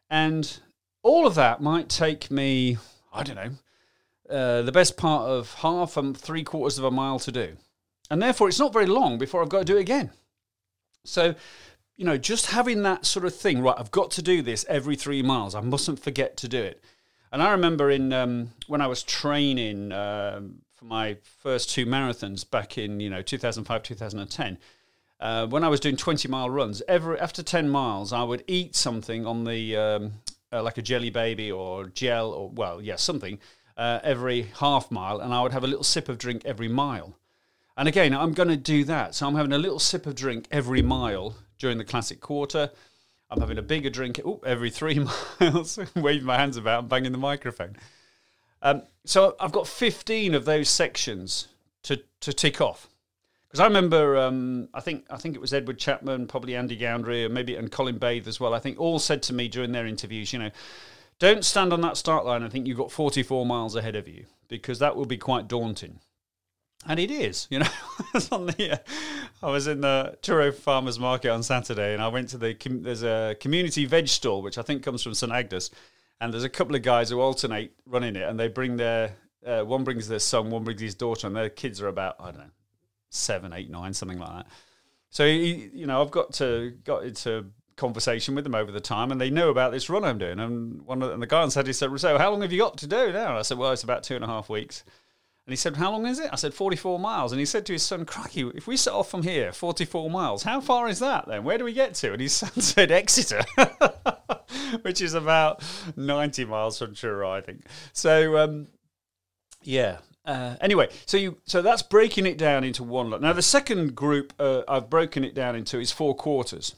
And 0.09 0.59
all 1.03 1.27
of 1.27 1.35
that 1.35 1.61
might 1.61 1.91
take 1.91 2.31
me, 2.31 2.79
I 3.13 3.25
don't 3.25 3.37
know, 3.37 4.35
uh, 4.35 4.63
the 4.63 4.73
best 4.73 4.97
part 4.97 5.29
of 5.29 5.53
half 5.53 5.99
and 5.99 6.17
three 6.17 6.45
quarters 6.45 6.79
of 6.79 6.85
a 6.85 6.91
mile 6.91 7.19
to 7.19 7.31
do. 7.31 7.59
And 8.11 8.21
therefore, 8.21 8.49
it's 8.49 8.59
not 8.59 8.73
very 8.73 8.87
long 8.87 9.19
before 9.19 9.43
I've 9.43 9.49
got 9.49 9.61
to 9.61 9.65
do 9.65 9.77
it 9.77 9.83
again. 9.83 10.11
So, 11.05 11.35
you 11.97 12.05
know, 12.05 12.17
just 12.17 12.47
having 12.47 12.83
that 12.83 13.07
sort 13.07 13.25
of 13.25 13.35
thing, 13.35 13.63
right, 13.63 13.77
I've 13.79 13.91
got 13.91 14.11
to 14.13 14.23
do 14.23 14.43
this 14.43 14.67
every 14.69 14.97
three 14.97 15.23
miles. 15.23 15.55
I 15.55 15.61
mustn't 15.61 16.01
forget 16.01 16.37
to 16.39 16.49
do 16.49 16.61
it. 16.61 16.83
And 17.33 17.43
I 17.43 17.53
remember 17.53 17.91
in 17.91 18.13
um, 18.13 18.51
when 18.67 18.81
I 18.81 18.89
was 18.89 19.03
training 19.05 19.93
um, 19.93 20.63
for 20.75 20.87
my 20.87 21.17
first 21.43 21.71
two 21.71 21.87
marathons 21.87 22.49
back 22.49 22.77
in, 22.77 22.99
you 22.99 23.09
know, 23.09 23.23
2005, 23.23 23.83
2010, 23.83 24.59
uh, 25.21 25.47
when 25.47 25.63
I 25.63 25.69
was 25.69 25.79
doing 25.79 25.97
20 25.97 26.27
mile 26.29 26.51
runs, 26.51 26.83
every 26.89 27.21
after 27.21 27.43
10 27.43 27.69
miles, 27.69 28.13
I 28.13 28.25
would 28.25 28.43
eat 28.49 28.75
something 28.75 29.27
on 29.27 29.45
the 29.45 29.77
um, 29.77 30.13
uh, 30.53 30.63
like 30.63 30.79
a 30.79 30.83
jelly 30.83 31.11
baby 31.11 31.53
or 31.53 31.87
gel 31.87 32.31
or 32.33 32.51
well, 32.51 32.81
yeah, 32.81 32.97
something 32.97 33.39
uh, 33.77 34.01
every 34.03 34.49
half 34.59 34.91
mile, 34.91 35.21
and 35.21 35.33
I 35.33 35.43
would 35.43 35.53
have 35.53 35.65
a 35.65 35.67
little 35.67 35.85
sip 35.85 36.09
of 36.09 36.19
drink 36.19 36.43
every 36.45 36.69
mile. 36.69 37.15
And 37.81 37.89
again, 37.89 38.13
I'm 38.13 38.35
going 38.35 38.51
to 38.51 38.59
do 38.59 38.85
that. 38.85 39.15
So 39.15 39.27
I'm 39.27 39.35
having 39.35 39.55
a 39.55 39.59
little 39.59 39.79
sip 39.79 40.05
of 40.05 40.15
drink 40.15 40.47
every 40.51 40.83
mile 40.83 41.37
during 41.59 41.79
the 41.79 41.85
classic 41.85 42.21
quarter. 42.21 42.71
I'm 43.31 43.41
having 43.41 43.57
a 43.57 43.63
bigger 43.63 43.89
drink 43.89 44.19
ooh, 44.19 44.39
every 44.45 44.69
three 44.69 44.99
miles, 45.41 45.79
waving 45.97 46.27
my 46.27 46.37
hands 46.37 46.59
about 46.59 46.81
and 46.81 46.89
banging 46.91 47.13
the 47.13 47.17
microphone. 47.17 47.77
Um, 48.61 48.83
so 49.07 49.35
I've 49.41 49.53
got 49.53 49.67
15 49.67 50.35
of 50.35 50.45
those 50.45 50.69
sections 50.69 51.49
to, 51.85 52.03
to 52.21 52.35
tick 52.35 52.61
off. 52.61 52.87
Because 53.49 53.61
I 53.61 53.65
remember, 53.65 54.19
um, 54.19 54.69
I 54.75 54.81
think 54.81 55.07
I 55.09 55.17
think 55.17 55.35
it 55.35 55.41
was 55.41 55.55
Edward 55.55 55.79
Chapman, 55.79 56.27
probably 56.27 56.57
Andy 56.57 56.77
Goundry, 56.77 57.25
and 57.25 57.33
maybe 57.33 57.57
and 57.57 57.73
Colin 57.73 57.97
Bath 57.97 58.27
as 58.27 58.39
well. 58.39 58.53
I 58.53 58.59
think 58.59 58.79
all 58.79 58.99
said 58.99 59.23
to 59.23 59.33
me 59.33 59.49
during 59.49 59.73
their 59.73 59.87
interviews, 59.87 60.35
you 60.35 60.39
know, 60.39 60.51
don't 61.19 61.47
stand 61.47 61.73
on 61.73 61.81
that 61.81 61.97
start 61.97 62.27
line 62.27 62.43
and 62.43 62.53
think 62.53 62.67
you've 62.67 62.77
got 62.77 62.93
44 62.93 63.47
miles 63.47 63.75
ahead 63.75 63.97
of 63.97 64.07
you 64.07 64.27
because 64.49 64.81
that 64.81 64.97
will 64.97 65.07
be 65.07 65.17
quite 65.17 65.49
daunting. 65.49 66.01
And 66.87 66.99
it 66.99 67.11
is, 67.11 67.47
you 67.51 67.59
know. 67.59 67.69
I, 67.99 68.05
was 68.15 68.29
the, 68.29 68.71
uh, 68.73 69.47
I 69.47 69.51
was 69.51 69.67
in 69.67 69.83
the 69.83 70.17
Truro 70.23 70.51
Farmers 70.51 70.99
Market 70.99 71.31
on 71.31 71.43
Saturday, 71.43 71.93
and 71.93 72.03
I 72.03 72.09
went 72.09 72.31
to 72.31 72.39
the 72.39 72.57
there's 72.71 73.03
a 73.03 73.37
community 73.39 73.85
veg 73.85 74.09
stall 74.09 74.41
which 74.43 74.57
I 74.57 74.63
think 74.63 74.83
comes 74.83 75.03
from 75.03 75.15
St 75.15 75.31
Agnes, 75.31 75.71
and 76.21 76.33
there's 76.33 76.45
a 76.45 76.49
couple 76.49 76.75
of 76.75 76.83
guys 76.83 77.11
who 77.11 77.21
alternate 77.21 77.73
running 77.87 78.17
it, 78.17 78.23
and 78.23 78.41
they 78.41 78.49
bring 78.49 78.77
their 78.77 79.15
uh, 79.45 79.63
one 79.63 79.85
brings 79.85 80.09
their 80.09 80.19
son, 80.19 80.51
one 80.51 80.65
brings 80.65 80.81
his 80.81 80.95
daughter, 80.95 81.27
and 81.27 81.37
their 81.37 81.51
kids 81.51 81.81
are 81.83 81.89
about 81.89 82.17
I 82.19 82.31
don't 82.31 82.41
know 82.41 82.51
seven, 83.11 83.53
eight, 83.53 83.71
nine, 83.71 83.93
something 83.93 84.19
like 84.19 84.31
that. 84.31 84.47
So 85.11 85.25
you 85.25 85.87
know, 85.87 86.01
I've 86.01 86.11
got 86.11 86.33
to 86.35 86.73
got 86.85 87.05
into 87.05 87.47
conversation 87.77 88.35
with 88.35 88.45
them 88.45 88.55
over 88.55 88.71
the 88.71 88.81
time, 88.81 89.11
and 89.11 89.21
they 89.21 89.31
know 89.31 89.51
about 89.51 89.73
this 89.73 89.91
run 89.91 90.05
I'm 90.05 90.19
doing. 90.19 90.39
And 90.39 90.83
one 90.83 91.03
of, 91.03 91.11
and 91.11 91.23
the 91.23 91.27
guy 91.27 91.43
on 91.43 91.51
Saturday 91.51 91.73
said, 91.73 91.91
"So 91.99 92.17
how 92.17 92.31
long 92.31 92.43
have 92.43 92.53
you 92.53 92.59
got 92.59 92.79
to 92.79 92.87
do 92.87 93.13
now?" 93.13 93.31
And 93.31 93.39
I 93.39 93.43
said, 93.43 93.59
"Well, 93.59 93.73
it's 93.73 93.83
about 93.83 94.03
two 94.03 94.15
and 94.15 94.25
a 94.25 94.29
half 94.29 94.49
weeks." 94.49 94.85
And 95.51 95.53
he 95.55 95.57
said, 95.57 95.79
How 95.79 95.91
long 95.91 96.07
is 96.07 96.21
it? 96.21 96.31
I 96.33 96.37
said, 96.37 96.55
44 96.55 97.01
miles. 97.01 97.33
And 97.33 97.41
he 97.41 97.45
said 97.45 97.67
to 97.67 97.73
his 97.73 97.83
son, 97.83 98.05
Cracky, 98.05 98.49
if 98.55 98.69
we 98.69 98.77
set 98.77 98.95
off 98.95 99.11
from 99.11 99.25
here, 99.25 99.53
44 99.53 100.09
miles, 100.09 100.45
how 100.45 100.61
far 100.61 100.87
is 100.89 101.01
that 101.01 101.27
then? 101.27 101.43
Where 101.43 101.59
do 101.59 101.65
we 101.65 101.73
get 101.73 101.95
to? 101.95 102.13
And 102.13 102.23
his 102.23 102.33
son 102.35 102.53
said, 102.61 102.93
Exeter, 102.93 103.43
which 104.83 105.01
is 105.01 105.15
about 105.15 105.61
90 105.97 106.45
miles 106.45 106.79
from 106.79 106.95
Truro, 106.95 107.29
I 107.29 107.41
think. 107.41 107.67
So, 107.93 108.39
um, 108.39 108.69
yeah. 109.65 109.97
Uh, 110.25 110.55
anyway, 110.61 110.89
so 111.05 111.17
you 111.17 111.39
so 111.47 111.63
that's 111.63 111.83
breaking 111.83 112.27
it 112.27 112.39
down 112.39 112.63
into 112.63 112.85
one 112.85 113.11
lot. 113.11 113.21
Now 113.21 113.33
the 113.33 113.43
second 113.43 113.97
group 113.97 114.33
uh, 114.39 114.63
I've 114.69 114.89
broken 114.89 115.25
it 115.25 115.35
down 115.35 115.57
into 115.57 115.81
is 115.81 115.91
four 115.91 116.15
quarters. 116.15 116.77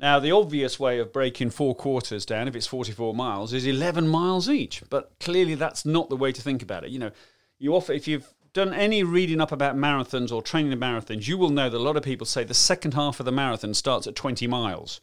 Now 0.00 0.18
the 0.18 0.32
obvious 0.32 0.80
way 0.80 0.98
of 0.98 1.12
breaking 1.12 1.50
four 1.50 1.76
quarters 1.76 2.26
down, 2.26 2.48
if 2.48 2.56
it's 2.56 2.66
44 2.66 3.14
miles, 3.14 3.52
is 3.52 3.64
11 3.64 4.08
miles 4.08 4.48
each. 4.48 4.82
But 4.90 5.12
clearly 5.20 5.54
that's 5.54 5.86
not 5.86 6.08
the 6.08 6.16
way 6.16 6.32
to 6.32 6.42
think 6.42 6.64
about 6.64 6.82
it. 6.82 6.90
You 6.90 6.98
know, 6.98 7.12
you 7.62 7.76
if 7.76 8.08
you've 8.08 8.34
done 8.52 8.74
any 8.74 9.04
reading 9.04 9.40
up 9.40 9.52
about 9.52 9.76
marathons 9.76 10.32
or 10.32 10.42
training 10.42 10.72
in 10.72 10.80
marathons, 10.80 11.28
you 11.28 11.38
will 11.38 11.48
know 11.48 11.70
that 11.70 11.76
a 11.76 11.78
lot 11.78 11.96
of 11.96 12.02
people 12.02 12.26
say 12.26 12.42
the 12.42 12.52
second 12.52 12.94
half 12.94 13.20
of 13.20 13.24
the 13.24 13.32
marathon 13.32 13.72
starts 13.72 14.06
at 14.06 14.16
20 14.16 14.46
miles. 14.48 15.00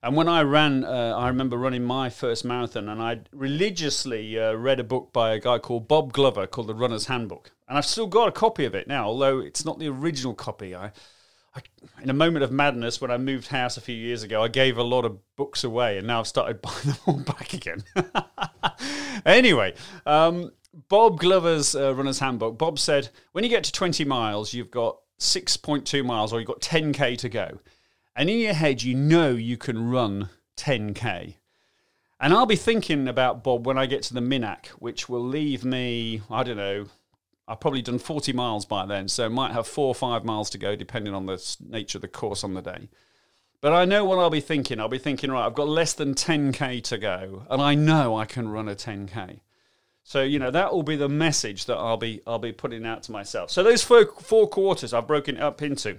And 0.00 0.14
when 0.14 0.28
I 0.28 0.42
ran, 0.42 0.84
uh, 0.84 1.14
I 1.16 1.28
remember 1.28 1.56
running 1.56 1.82
my 1.82 2.10
first 2.10 2.44
marathon, 2.44 2.88
and 2.88 3.02
I 3.02 3.20
religiously 3.32 4.38
uh, 4.38 4.52
read 4.52 4.78
a 4.78 4.84
book 4.84 5.12
by 5.12 5.32
a 5.32 5.40
guy 5.40 5.58
called 5.58 5.88
Bob 5.88 6.12
Glover 6.12 6.46
called 6.46 6.68
The 6.68 6.74
Runner's 6.74 7.06
Handbook. 7.06 7.50
And 7.68 7.76
I've 7.76 7.86
still 7.86 8.06
got 8.06 8.28
a 8.28 8.32
copy 8.32 8.66
of 8.66 8.74
it 8.74 8.86
now, 8.86 9.06
although 9.06 9.40
it's 9.40 9.64
not 9.64 9.78
the 9.78 9.88
original 9.88 10.34
copy. 10.34 10.76
I, 10.76 10.92
I, 11.56 11.62
in 12.02 12.10
a 12.10 12.14
moment 12.14 12.44
of 12.44 12.52
madness, 12.52 13.00
when 13.00 13.10
I 13.10 13.16
moved 13.16 13.48
house 13.48 13.78
a 13.78 13.80
few 13.80 13.96
years 13.96 14.22
ago, 14.22 14.42
I 14.42 14.48
gave 14.48 14.76
a 14.76 14.82
lot 14.82 15.04
of 15.06 15.18
books 15.36 15.64
away, 15.64 15.98
and 15.98 16.06
now 16.06 16.20
I've 16.20 16.26
started 16.26 16.62
buying 16.62 16.84
them 16.84 16.96
all 17.06 17.20
back 17.20 17.54
again. 17.54 17.82
anyway, 19.26 19.74
um, 20.04 20.52
Bob 20.88 21.20
Glover's 21.20 21.74
uh, 21.74 21.94
Runner's 21.94 22.18
Handbook, 22.18 22.58
Bob 22.58 22.78
said 22.78 23.10
when 23.32 23.44
you 23.44 23.50
get 23.50 23.64
to 23.64 23.72
20 23.72 24.04
miles, 24.04 24.52
you've 24.52 24.70
got 24.70 24.98
6.2 25.20 26.04
miles 26.04 26.32
or 26.32 26.40
you've 26.40 26.48
got 26.48 26.60
10k 26.60 27.16
to 27.18 27.28
go. 27.28 27.60
And 28.16 28.28
in 28.28 28.38
your 28.38 28.54
head, 28.54 28.82
you 28.82 28.94
know 28.94 29.30
you 29.30 29.56
can 29.56 29.90
run 29.90 30.30
10k. 30.56 31.34
And 32.20 32.32
I'll 32.32 32.46
be 32.46 32.56
thinking 32.56 33.08
about 33.08 33.42
Bob 33.42 33.66
when 33.66 33.76
I 33.76 33.86
get 33.86 34.02
to 34.04 34.14
the 34.14 34.20
Minack, 34.20 34.66
which 34.78 35.08
will 35.08 35.24
leave 35.24 35.64
me, 35.64 36.22
I 36.30 36.42
don't 36.42 36.56
know, 36.56 36.86
I've 37.46 37.60
probably 37.60 37.82
done 37.82 37.98
40 37.98 38.32
miles 38.32 38.64
by 38.64 38.86
then, 38.86 39.08
so 39.08 39.28
might 39.28 39.52
have 39.52 39.66
four 39.66 39.88
or 39.88 39.94
five 39.94 40.24
miles 40.24 40.48
to 40.50 40.58
go, 40.58 40.76
depending 40.76 41.12
on 41.12 41.26
the 41.26 41.56
nature 41.60 41.98
of 41.98 42.02
the 42.02 42.08
course 42.08 42.42
on 42.42 42.54
the 42.54 42.62
day. 42.62 42.88
But 43.60 43.72
I 43.72 43.84
know 43.84 44.04
what 44.04 44.18
I'll 44.18 44.30
be 44.30 44.40
thinking. 44.40 44.80
I'll 44.80 44.88
be 44.88 44.98
thinking, 44.98 45.30
right, 45.30 45.44
I've 45.44 45.54
got 45.54 45.68
less 45.68 45.92
than 45.92 46.14
10k 46.14 46.82
to 46.84 46.98
go, 46.98 47.46
and 47.50 47.60
I 47.60 47.74
know 47.74 48.16
I 48.16 48.24
can 48.24 48.48
run 48.48 48.68
a 48.68 48.74
10k. 48.74 49.40
So 50.06 50.22
you 50.22 50.38
know 50.38 50.50
that 50.50 50.72
will 50.72 50.82
be 50.82 50.96
the 50.96 51.08
message 51.08 51.64
that 51.64 51.76
I'll 51.76 51.96
be 51.96 52.20
I'll 52.26 52.38
be 52.38 52.52
putting 52.52 52.86
out 52.86 53.02
to 53.04 53.12
myself. 53.12 53.50
So 53.50 53.62
those 53.62 53.82
four, 53.82 54.06
four 54.06 54.46
quarters 54.46 54.92
I've 54.92 55.06
broken 55.06 55.38
up 55.38 55.62
into. 55.62 55.98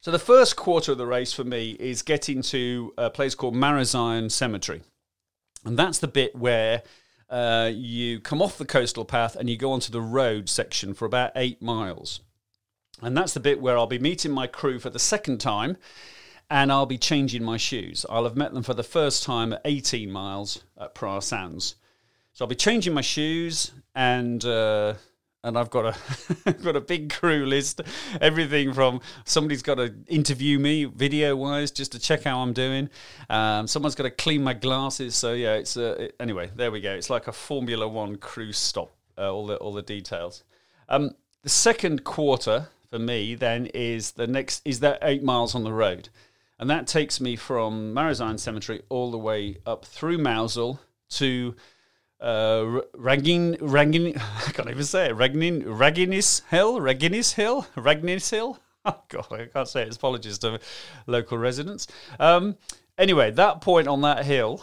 So 0.00 0.12
the 0.12 0.18
first 0.20 0.54
quarter 0.54 0.92
of 0.92 0.98
the 0.98 1.06
race 1.06 1.32
for 1.32 1.42
me 1.42 1.72
is 1.72 2.02
getting 2.02 2.40
to 2.42 2.94
a 2.96 3.10
place 3.10 3.34
called 3.34 3.56
Marazion 3.56 4.30
Cemetery, 4.30 4.82
and 5.64 5.76
that's 5.76 5.98
the 5.98 6.06
bit 6.06 6.36
where 6.36 6.84
uh, 7.28 7.72
you 7.74 8.20
come 8.20 8.40
off 8.40 8.56
the 8.56 8.64
coastal 8.64 9.04
path 9.04 9.34
and 9.34 9.50
you 9.50 9.56
go 9.56 9.72
onto 9.72 9.90
the 9.90 10.00
road 10.00 10.48
section 10.48 10.94
for 10.94 11.04
about 11.04 11.32
eight 11.34 11.60
miles, 11.60 12.20
and 13.02 13.16
that's 13.16 13.34
the 13.34 13.40
bit 13.40 13.60
where 13.60 13.76
I'll 13.76 13.88
be 13.88 13.98
meeting 13.98 14.30
my 14.30 14.46
crew 14.46 14.78
for 14.78 14.88
the 14.88 15.00
second 15.00 15.38
time. 15.38 15.76
And 16.50 16.72
I'll 16.72 16.86
be 16.86 16.96
changing 16.96 17.44
my 17.44 17.58
shoes. 17.58 18.06
I'll 18.08 18.24
have 18.24 18.34
met 18.34 18.54
them 18.54 18.62
for 18.62 18.72
the 18.72 18.82
first 18.82 19.22
time 19.22 19.52
at 19.52 19.60
18 19.66 20.10
miles 20.10 20.64
at 20.78 20.94
Praa 20.94 21.22
Sands. 21.22 21.74
So 22.38 22.44
I'll 22.44 22.48
be 22.48 22.54
changing 22.54 22.94
my 22.94 23.00
shoes 23.00 23.72
and 23.96 24.44
uh, 24.44 24.94
and 25.42 25.58
I've 25.58 25.70
got 25.70 25.96
a 26.46 26.52
got 26.62 26.76
a 26.76 26.80
big 26.80 27.12
crew 27.12 27.44
list. 27.44 27.80
Everything 28.20 28.72
from 28.72 29.00
somebody's 29.24 29.60
got 29.60 29.74
to 29.74 29.92
interview 30.06 30.60
me 30.60 30.84
video 30.84 31.34
wise 31.34 31.72
just 31.72 31.90
to 31.92 31.98
check 31.98 32.22
how 32.22 32.38
I'm 32.38 32.52
doing. 32.52 32.90
Um, 33.28 33.66
someone's 33.66 33.96
got 33.96 34.04
to 34.04 34.12
clean 34.12 34.44
my 34.44 34.54
glasses. 34.54 35.16
So 35.16 35.32
yeah, 35.32 35.54
it's 35.54 35.76
uh, 35.76 35.96
it, 35.98 36.14
anyway. 36.20 36.48
There 36.54 36.70
we 36.70 36.80
go. 36.80 36.94
It's 36.94 37.10
like 37.10 37.26
a 37.26 37.32
Formula 37.32 37.88
One 37.88 38.14
cruise 38.14 38.56
stop. 38.56 38.92
Uh, 39.18 39.32
all 39.32 39.48
the 39.48 39.56
all 39.56 39.72
the 39.72 39.82
details. 39.82 40.44
Um, 40.88 41.16
the 41.42 41.48
second 41.48 42.04
quarter 42.04 42.68
for 42.88 43.00
me 43.00 43.34
then 43.34 43.66
is 43.74 44.12
the 44.12 44.28
next 44.28 44.62
is 44.64 44.78
that 44.78 45.00
eight 45.02 45.24
miles 45.24 45.56
on 45.56 45.64
the 45.64 45.72
road, 45.72 46.08
and 46.60 46.70
that 46.70 46.86
takes 46.86 47.20
me 47.20 47.34
from 47.34 47.92
Marazion 47.92 48.38
Cemetery 48.38 48.82
all 48.90 49.10
the 49.10 49.18
way 49.18 49.56
up 49.66 49.84
through 49.84 50.18
Mousehole 50.18 50.78
to 51.08 51.56
uh, 52.20 52.80
Ragin, 52.94 53.56
Ragin, 53.60 54.16
I 54.46 54.52
can't 54.52 54.70
even 54.70 54.84
say 54.84 55.06
it. 55.06 55.16
Ragnin, 55.16 55.64
Raginnis 55.64 56.46
Hill, 56.48 56.80
Raginnis 56.80 57.34
Hill, 57.34 57.66
Ragnis 57.76 58.30
Hill. 58.30 58.58
Oh 58.84 59.02
God, 59.08 59.26
I 59.32 59.44
can't 59.46 59.68
say 59.68 59.82
it. 59.82 59.94
Apologies 59.94 60.38
to 60.38 60.60
local 61.06 61.36
residents. 61.36 61.88
Um, 62.18 62.56
anyway, 62.96 63.30
that 63.32 63.60
point 63.60 63.86
on 63.86 64.00
that 64.02 64.24
hill 64.24 64.62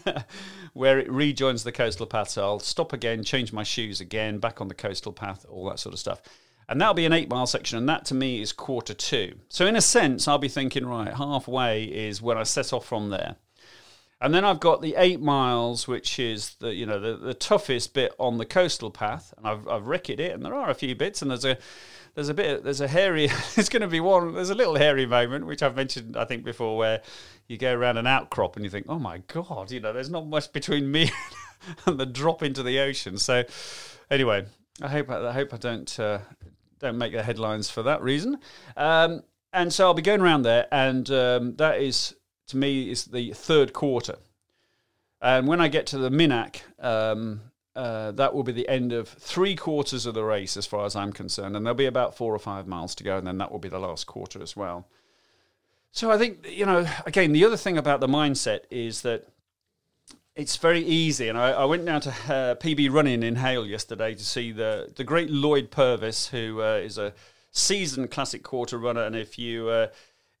where 0.72 0.98
it 0.98 1.10
rejoins 1.10 1.64
the 1.64 1.72
coastal 1.72 2.06
path, 2.06 2.30
so 2.30 2.42
I'll 2.42 2.60
stop 2.60 2.92
again, 2.94 3.22
change 3.22 3.52
my 3.52 3.64
shoes 3.64 4.00
again, 4.00 4.38
back 4.38 4.62
on 4.62 4.68
the 4.68 4.74
coastal 4.74 5.12
path, 5.12 5.44
all 5.50 5.68
that 5.68 5.78
sort 5.78 5.92
of 5.92 5.98
stuff. 5.98 6.22
And 6.70 6.80
that'll 6.80 6.94
be 6.94 7.04
an 7.04 7.12
eight 7.12 7.28
mile 7.28 7.46
section, 7.46 7.76
and 7.76 7.88
that 7.88 8.06
to 8.06 8.14
me 8.14 8.40
is 8.40 8.52
quarter 8.52 8.94
two. 8.94 9.34
So, 9.48 9.66
in 9.66 9.76
a 9.76 9.82
sense, 9.82 10.28
I'll 10.28 10.38
be 10.38 10.48
thinking, 10.48 10.86
right, 10.86 11.12
halfway 11.12 11.84
is 11.84 12.22
when 12.22 12.38
I 12.38 12.44
set 12.44 12.72
off 12.72 12.86
from 12.86 13.10
there. 13.10 13.36
And 14.22 14.34
then 14.34 14.44
I've 14.44 14.60
got 14.60 14.82
the 14.82 14.96
eight 14.98 15.20
miles, 15.20 15.88
which 15.88 16.18
is 16.18 16.56
the 16.56 16.74
you 16.74 16.84
know 16.84 17.00
the, 17.00 17.16
the 17.16 17.34
toughest 17.34 17.94
bit 17.94 18.12
on 18.18 18.36
the 18.38 18.44
coastal 18.44 18.90
path, 18.90 19.32
and 19.38 19.46
I've 19.46 19.66
I've 19.66 19.86
wrecked 19.86 20.10
it, 20.10 20.32
and 20.32 20.44
there 20.44 20.54
are 20.54 20.68
a 20.68 20.74
few 20.74 20.94
bits, 20.94 21.22
and 21.22 21.30
there's 21.30 21.44
a 21.44 21.56
there's 22.14 22.28
a 22.28 22.34
bit 22.34 22.64
there's 22.64 22.80
a 22.80 22.88
hairy 22.88 23.28
there's 23.54 23.68
going 23.68 23.82
to 23.82 23.88
be 23.88 24.00
one 24.00 24.34
there's 24.34 24.50
a 24.50 24.54
little 24.54 24.76
hairy 24.76 25.06
moment 25.06 25.46
which 25.46 25.62
I've 25.62 25.76
mentioned 25.76 26.16
I 26.16 26.24
think 26.24 26.44
before 26.44 26.76
where 26.76 27.02
you 27.48 27.56
go 27.56 27.74
around 27.74 27.96
an 27.96 28.06
outcrop 28.06 28.56
and 28.56 28.64
you 28.64 28.70
think 28.70 28.86
oh 28.88 28.98
my 28.98 29.18
god 29.28 29.70
you 29.70 29.80
know 29.80 29.92
there's 29.92 30.10
not 30.10 30.26
much 30.26 30.52
between 30.52 30.90
me 30.90 31.10
and 31.86 31.98
the 31.98 32.06
drop 32.06 32.42
into 32.42 32.62
the 32.62 32.80
ocean. 32.80 33.18
So 33.18 33.44
anyway 34.10 34.46
I 34.82 34.88
hope 34.88 35.10
I 35.10 35.32
hope 35.32 35.54
I 35.54 35.56
don't 35.56 36.00
uh, 36.00 36.20
don't 36.78 36.98
make 36.98 37.12
the 37.12 37.22
headlines 37.22 37.68
for 37.68 37.82
that 37.82 38.02
reason. 38.02 38.38
Um, 38.76 39.22
and 39.52 39.72
so 39.72 39.86
I'll 39.86 39.94
be 39.94 40.02
going 40.02 40.20
around 40.20 40.42
there 40.42 40.66
and 40.70 41.10
um, 41.10 41.56
that 41.56 41.80
is 41.80 42.14
to 42.50 42.56
me 42.56 42.90
is 42.90 43.06
the 43.06 43.32
third 43.32 43.72
quarter. 43.72 44.16
And 45.20 45.46
when 45.46 45.60
I 45.60 45.68
get 45.68 45.86
to 45.88 45.98
the 45.98 46.10
Minack, 46.10 46.62
um, 46.78 47.40
uh, 47.76 48.10
that 48.12 48.34
will 48.34 48.42
be 48.42 48.52
the 48.52 48.68
end 48.68 48.92
of 48.92 49.08
three 49.08 49.54
quarters 49.54 50.06
of 50.06 50.14
the 50.14 50.24
race, 50.24 50.56
as 50.56 50.66
far 50.66 50.86
as 50.86 50.96
I'm 50.96 51.12
concerned. 51.12 51.56
And 51.56 51.64
there'll 51.64 51.76
be 51.76 51.86
about 51.86 52.16
four 52.16 52.34
or 52.34 52.38
five 52.38 52.66
miles 52.66 52.94
to 52.96 53.04
go, 53.04 53.18
and 53.18 53.26
then 53.26 53.38
that 53.38 53.52
will 53.52 53.58
be 53.58 53.68
the 53.68 53.78
last 53.78 54.06
quarter 54.06 54.42
as 54.42 54.56
well. 54.56 54.86
So 55.92 56.10
I 56.10 56.18
think, 56.18 56.46
you 56.48 56.66
know, 56.66 56.86
again, 57.04 57.32
the 57.32 57.44
other 57.44 57.56
thing 57.56 57.76
about 57.76 58.00
the 58.00 58.06
mindset 58.06 58.60
is 58.70 59.02
that 59.02 59.28
it's 60.36 60.56
very 60.56 60.80
easy. 60.80 61.28
And 61.28 61.36
I, 61.36 61.50
I 61.50 61.64
went 61.64 61.84
down 61.84 62.00
to 62.02 62.10
uh, 62.10 62.54
PB 62.54 62.92
Running 62.92 63.22
in 63.22 63.36
Hayle 63.36 63.66
yesterday 63.66 64.14
to 64.14 64.24
see 64.24 64.52
the, 64.52 64.92
the 64.94 65.04
great 65.04 65.30
Lloyd 65.30 65.70
Purvis, 65.70 66.28
who 66.28 66.62
uh, 66.62 66.76
is 66.76 66.96
a 66.96 67.12
seasoned 67.50 68.10
classic 68.10 68.42
quarter 68.42 68.78
runner. 68.78 69.04
And 69.04 69.16
if 69.16 69.38
you 69.38 69.68
uh, 69.68 69.88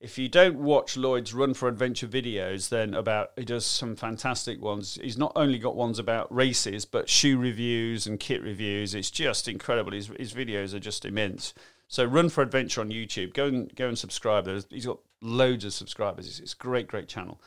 if 0.00 0.16
you 0.16 0.28
don't 0.28 0.56
watch 0.56 0.96
Lloyd's 0.96 1.34
Run 1.34 1.52
for 1.52 1.68
Adventure 1.68 2.08
videos, 2.08 2.70
then 2.70 2.94
about 2.94 3.32
he 3.36 3.44
does 3.44 3.66
some 3.66 3.96
fantastic 3.96 4.60
ones. 4.60 4.98
He's 5.02 5.18
not 5.18 5.32
only 5.36 5.58
got 5.58 5.76
ones 5.76 5.98
about 5.98 6.34
races, 6.34 6.86
but 6.86 7.10
shoe 7.10 7.36
reviews 7.36 8.06
and 8.06 8.18
kit 8.18 8.42
reviews. 8.42 8.94
It's 8.94 9.10
just 9.10 9.46
incredible. 9.46 9.92
His, 9.92 10.08
his 10.18 10.32
videos 10.32 10.72
are 10.72 10.80
just 10.80 11.04
immense. 11.04 11.52
So 11.86 12.04
Run 12.04 12.30
for 12.30 12.40
Adventure 12.40 12.80
on 12.80 12.88
YouTube. 12.88 13.34
Go 13.34 13.46
and 13.46 13.74
go 13.76 13.88
and 13.88 13.98
subscribe. 13.98 14.46
There's, 14.46 14.66
he's 14.70 14.86
got 14.86 15.00
loads 15.20 15.66
of 15.66 15.74
subscribers. 15.74 16.26
It's, 16.26 16.40
it's 16.40 16.54
a 16.54 16.56
great, 16.56 16.88
great 16.88 17.08
channel. 17.08 17.38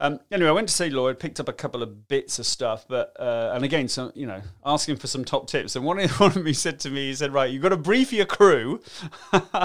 Um, 0.00 0.18
anyway, 0.32 0.48
I 0.48 0.52
went 0.52 0.68
to 0.68 0.74
see 0.74 0.90
Lloyd, 0.90 1.20
picked 1.20 1.38
up 1.38 1.48
a 1.48 1.52
couple 1.52 1.84
of 1.84 2.08
bits 2.08 2.40
of 2.40 2.46
stuff, 2.46 2.84
but 2.88 3.14
uh, 3.20 3.52
and 3.54 3.64
again, 3.64 3.86
so 3.86 4.10
you 4.16 4.26
know, 4.26 4.42
asking 4.66 4.96
for 4.96 5.06
some 5.06 5.24
top 5.24 5.46
tips. 5.46 5.76
And 5.76 5.84
one 5.84 6.00
of, 6.00 6.10
one 6.20 6.36
of 6.36 6.44
he 6.44 6.52
said 6.52 6.80
to 6.80 6.90
me, 6.90 7.10
he 7.10 7.14
said, 7.14 7.32
"Right, 7.32 7.48
you've 7.48 7.62
got 7.62 7.68
to 7.68 7.76
brief 7.76 8.12
your 8.12 8.26
crew." 8.26 8.80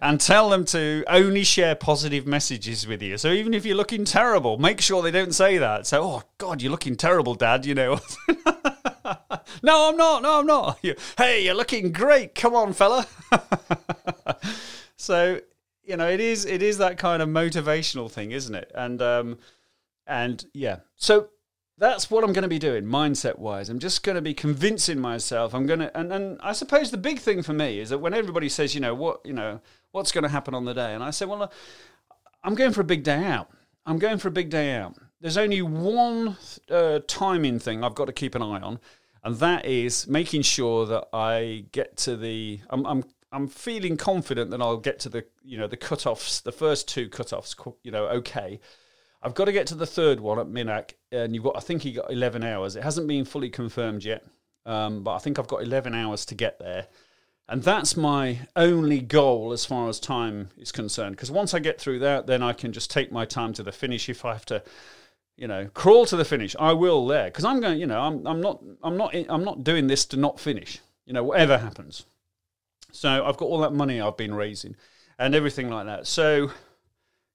and 0.00 0.20
tell 0.20 0.50
them 0.50 0.64
to 0.66 1.04
only 1.08 1.44
share 1.44 1.74
positive 1.74 2.26
messages 2.26 2.86
with 2.86 3.02
you. 3.02 3.18
So 3.18 3.30
even 3.30 3.54
if 3.54 3.64
you're 3.64 3.76
looking 3.76 4.04
terrible, 4.04 4.58
make 4.58 4.80
sure 4.80 5.02
they 5.02 5.10
don't 5.10 5.34
say 5.34 5.58
that. 5.58 5.86
So, 5.86 6.02
oh 6.02 6.22
God, 6.38 6.62
you're 6.62 6.70
looking 6.70 6.96
terrible, 6.96 7.34
Dad. 7.34 7.66
You 7.66 7.74
know. 7.74 8.00
no, 9.62 9.88
I'm 9.88 9.96
not. 9.96 10.22
No, 10.22 10.40
I'm 10.40 10.46
not. 10.46 10.78
hey, 11.18 11.44
you're 11.44 11.54
looking 11.54 11.92
great. 11.92 12.34
Come 12.34 12.54
on, 12.54 12.72
fella. 12.72 13.06
so 14.96 15.40
you 15.84 15.96
know, 15.96 16.08
it 16.08 16.20
is 16.20 16.44
it 16.44 16.62
is 16.62 16.78
that 16.78 16.98
kind 16.98 17.22
of 17.22 17.28
motivational 17.28 18.10
thing, 18.10 18.32
isn't 18.32 18.54
it? 18.54 18.70
And 18.74 19.00
um, 19.02 19.38
and 20.06 20.44
yeah. 20.54 20.78
So 20.96 21.28
that's 21.76 22.10
what 22.10 22.22
I'm 22.22 22.32
going 22.32 22.42
to 22.42 22.48
be 22.48 22.58
doing 22.58 22.84
mindset 22.84 23.38
wise. 23.38 23.68
I'm 23.68 23.80
just 23.80 24.02
going 24.02 24.14
to 24.14 24.22
be 24.22 24.34
convincing 24.34 25.00
myself. 25.00 25.54
I'm 25.54 25.66
going 25.66 25.80
to, 25.80 25.98
and, 25.98 26.12
and 26.12 26.40
I 26.40 26.52
suppose 26.52 26.90
the 26.90 26.96
big 26.96 27.18
thing 27.18 27.42
for 27.42 27.52
me 27.52 27.80
is 27.80 27.90
that 27.90 27.98
when 27.98 28.14
everybody 28.14 28.48
says, 28.48 28.74
you 28.74 28.80
know, 28.80 28.94
what, 28.94 29.20
you 29.24 29.32
know, 29.32 29.60
what's 29.90 30.12
going 30.12 30.22
to 30.22 30.28
happen 30.28 30.54
on 30.54 30.64
the 30.64 30.74
day, 30.74 30.94
and 30.94 31.02
I 31.02 31.10
say, 31.10 31.26
well, 31.26 31.50
I'm 32.44 32.54
going 32.54 32.72
for 32.72 32.80
a 32.80 32.84
big 32.84 33.02
day 33.02 33.24
out. 33.24 33.50
I'm 33.86 33.98
going 33.98 34.18
for 34.18 34.28
a 34.28 34.32
big 34.32 34.50
day 34.50 34.76
out. 34.76 34.96
There's 35.20 35.36
only 35.36 35.62
one 35.62 36.36
uh, 36.70 37.00
timing 37.06 37.58
thing 37.58 37.82
I've 37.82 37.94
got 37.94 38.06
to 38.06 38.12
keep 38.12 38.34
an 38.34 38.42
eye 38.42 38.60
on, 38.60 38.78
and 39.22 39.36
that 39.36 39.64
is 39.64 40.06
making 40.06 40.42
sure 40.42 40.86
that 40.86 41.08
I 41.12 41.64
get 41.72 41.96
to 41.98 42.16
the. 42.16 42.60
I'm, 42.70 42.86
I'm 42.86 43.04
I'm 43.32 43.48
feeling 43.48 43.96
confident 43.96 44.50
that 44.52 44.62
I'll 44.62 44.76
get 44.76 45.00
to 45.00 45.08
the 45.08 45.24
you 45.42 45.58
know 45.58 45.66
the 45.66 45.76
cutoffs, 45.76 46.42
the 46.42 46.52
first 46.52 46.88
two 46.88 47.08
cutoffs, 47.08 47.56
you 47.82 47.90
know, 47.90 48.06
okay. 48.06 48.60
I've 49.24 49.34
got 49.34 49.46
to 49.46 49.52
get 49.52 49.66
to 49.68 49.74
the 49.74 49.86
third 49.86 50.20
one 50.20 50.38
at 50.38 50.46
Minack, 50.46 50.92
and 51.10 51.34
you've 51.34 51.44
got 51.44 51.56
I 51.56 51.60
think 51.60 51.84
you 51.84 51.92
got 51.92 52.12
11 52.12 52.44
hours. 52.44 52.76
It 52.76 52.82
hasn't 52.82 53.08
been 53.08 53.24
fully 53.24 53.50
confirmed 53.50 54.04
yet, 54.04 54.24
um, 54.66 55.02
but 55.02 55.14
I 55.14 55.18
think 55.18 55.38
I've 55.38 55.48
got 55.48 55.62
11 55.62 55.94
hours 55.94 56.24
to 56.26 56.34
get 56.34 56.58
there, 56.58 56.86
and 57.48 57.62
that's 57.62 57.96
my 57.96 58.40
only 58.54 59.00
goal 59.00 59.52
as 59.52 59.64
far 59.64 59.88
as 59.88 59.98
time 59.98 60.50
is 60.58 60.72
concerned. 60.72 61.16
Because 61.16 61.30
once 61.30 61.54
I 61.54 61.58
get 61.58 61.80
through 61.80 62.00
that, 62.00 62.26
then 62.26 62.42
I 62.42 62.52
can 62.52 62.72
just 62.72 62.90
take 62.90 63.10
my 63.10 63.24
time 63.24 63.52
to 63.54 63.62
the 63.62 63.72
finish. 63.72 64.08
If 64.08 64.24
I 64.24 64.32
have 64.32 64.46
to 64.46 64.62
you 65.36 65.48
know, 65.48 65.68
crawl 65.74 66.06
to 66.06 66.16
the 66.16 66.24
finish. 66.24 66.54
I 66.58 66.72
will 66.72 67.06
there 67.06 67.24
because 67.24 67.44
I'm 67.44 67.60
going. 67.60 67.78
You 67.78 67.86
know, 67.86 68.00
I'm 68.00 68.26
I'm 68.26 68.40
not 68.40 68.62
I'm 68.82 68.96
not 68.96 69.14
I'm 69.28 69.44
not 69.44 69.64
doing 69.64 69.86
this 69.86 70.04
to 70.06 70.16
not 70.16 70.38
finish. 70.38 70.78
You 71.06 71.12
know, 71.12 71.24
whatever 71.24 71.58
happens. 71.58 72.04
So 72.92 73.24
I've 73.26 73.36
got 73.36 73.46
all 73.46 73.58
that 73.60 73.72
money 73.72 74.00
I've 74.00 74.16
been 74.16 74.34
raising 74.34 74.76
and 75.18 75.34
everything 75.34 75.68
like 75.68 75.86
that. 75.86 76.06
So 76.06 76.52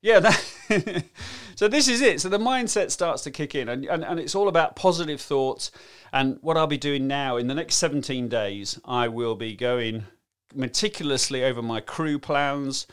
yeah, 0.01 0.19
that 0.22 0.41
so 1.55 1.67
this 1.67 1.88
is 1.88 2.01
it. 2.01 2.21
So 2.21 2.29
the 2.29 2.38
mindset 2.38 2.91
starts 2.91 3.23
to 3.23 3.31
kick 3.31 3.55
in 3.55 3.69
and, 3.69 3.85
and, 3.85 4.03
and 4.03 4.19
it's 4.19 4.35
all 4.35 4.47
about 4.47 4.75
positive 4.75 5.21
thoughts. 5.21 5.71
And 6.13 6.38
what 6.41 6.57
I'll 6.57 6.67
be 6.67 6.77
doing 6.77 7.07
now 7.07 7.38
in 7.38 7.47
the 7.47 7.55
next 7.55 7.75
17 7.75 8.29
days, 8.29 8.79
I 8.85 9.07
will 9.07 9.35
be 9.35 9.55
going 9.55 10.05
meticulously 10.53 11.43
over 11.43 11.61
my 11.61 11.79
crew 11.79 12.19
plans. 12.19 12.88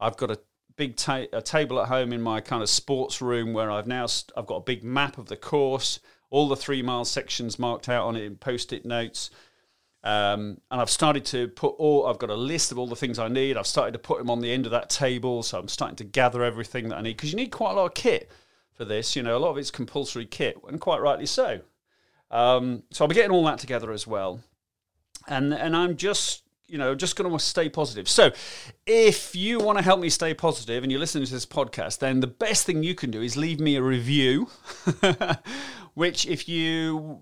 I've 0.00 0.16
got 0.16 0.30
a 0.30 0.38
big 0.76 0.96
ta- 0.96 1.26
a 1.32 1.42
table 1.42 1.80
at 1.80 1.88
home 1.88 2.12
in 2.12 2.22
my 2.22 2.40
kind 2.40 2.62
of 2.62 2.68
sports 2.68 3.20
room 3.20 3.52
where 3.52 3.70
I've 3.70 3.86
now 3.86 4.06
st- 4.06 4.32
I've 4.36 4.46
got 4.46 4.56
a 4.56 4.62
big 4.62 4.82
map 4.82 5.18
of 5.18 5.26
the 5.26 5.36
course, 5.36 6.00
all 6.30 6.48
the 6.48 6.56
three 6.56 6.82
mile 6.82 7.04
sections 7.04 7.58
marked 7.58 7.88
out 7.88 8.06
on 8.06 8.16
it 8.16 8.24
in 8.24 8.36
post-it 8.36 8.84
notes. 8.84 9.30
Um, 10.04 10.60
and 10.70 10.80
I've 10.80 10.90
started 10.90 11.24
to 11.26 11.48
put 11.48 11.74
all, 11.78 12.06
I've 12.06 12.18
got 12.18 12.30
a 12.30 12.34
list 12.34 12.72
of 12.72 12.78
all 12.78 12.88
the 12.88 12.96
things 12.96 13.18
I 13.18 13.28
need. 13.28 13.56
I've 13.56 13.66
started 13.66 13.92
to 13.92 13.98
put 13.98 14.18
them 14.18 14.30
on 14.30 14.40
the 14.40 14.52
end 14.52 14.66
of 14.66 14.72
that 14.72 14.90
table. 14.90 15.42
So 15.42 15.58
I'm 15.58 15.68
starting 15.68 15.96
to 15.96 16.04
gather 16.04 16.42
everything 16.42 16.88
that 16.88 16.96
I 16.96 17.02
need 17.02 17.16
because 17.16 17.30
you 17.30 17.36
need 17.36 17.52
quite 17.52 17.72
a 17.72 17.74
lot 17.74 17.86
of 17.86 17.94
kit 17.94 18.30
for 18.72 18.84
this. 18.84 19.14
You 19.14 19.22
know, 19.22 19.36
a 19.36 19.38
lot 19.38 19.50
of 19.50 19.58
it's 19.58 19.70
compulsory 19.70 20.26
kit, 20.26 20.56
and 20.66 20.80
quite 20.80 21.00
rightly 21.00 21.26
so. 21.26 21.60
Um, 22.30 22.82
so 22.90 23.04
I'll 23.04 23.08
be 23.08 23.14
getting 23.14 23.30
all 23.30 23.44
that 23.44 23.58
together 23.58 23.92
as 23.92 24.06
well. 24.06 24.40
And, 25.28 25.54
and 25.54 25.76
I'm 25.76 25.96
just, 25.96 26.42
you 26.66 26.78
know, 26.78 26.94
just 26.94 27.14
going 27.14 27.30
to 27.30 27.38
stay 27.38 27.68
positive. 27.68 28.08
So 28.08 28.32
if 28.86 29.36
you 29.36 29.60
want 29.60 29.78
to 29.78 29.84
help 29.84 30.00
me 30.00 30.08
stay 30.08 30.34
positive 30.34 30.82
and 30.82 30.90
you're 30.90 30.98
listening 30.98 31.26
to 31.26 31.32
this 31.32 31.46
podcast, 31.46 31.98
then 31.98 32.20
the 32.20 32.26
best 32.26 32.66
thing 32.66 32.82
you 32.82 32.94
can 32.94 33.10
do 33.10 33.22
is 33.22 33.36
leave 33.36 33.60
me 33.60 33.76
a 33.76 33.82
review, 33.82 34.48
which 35.94 36.26
if 36.26 36.48
you 36.48 37.20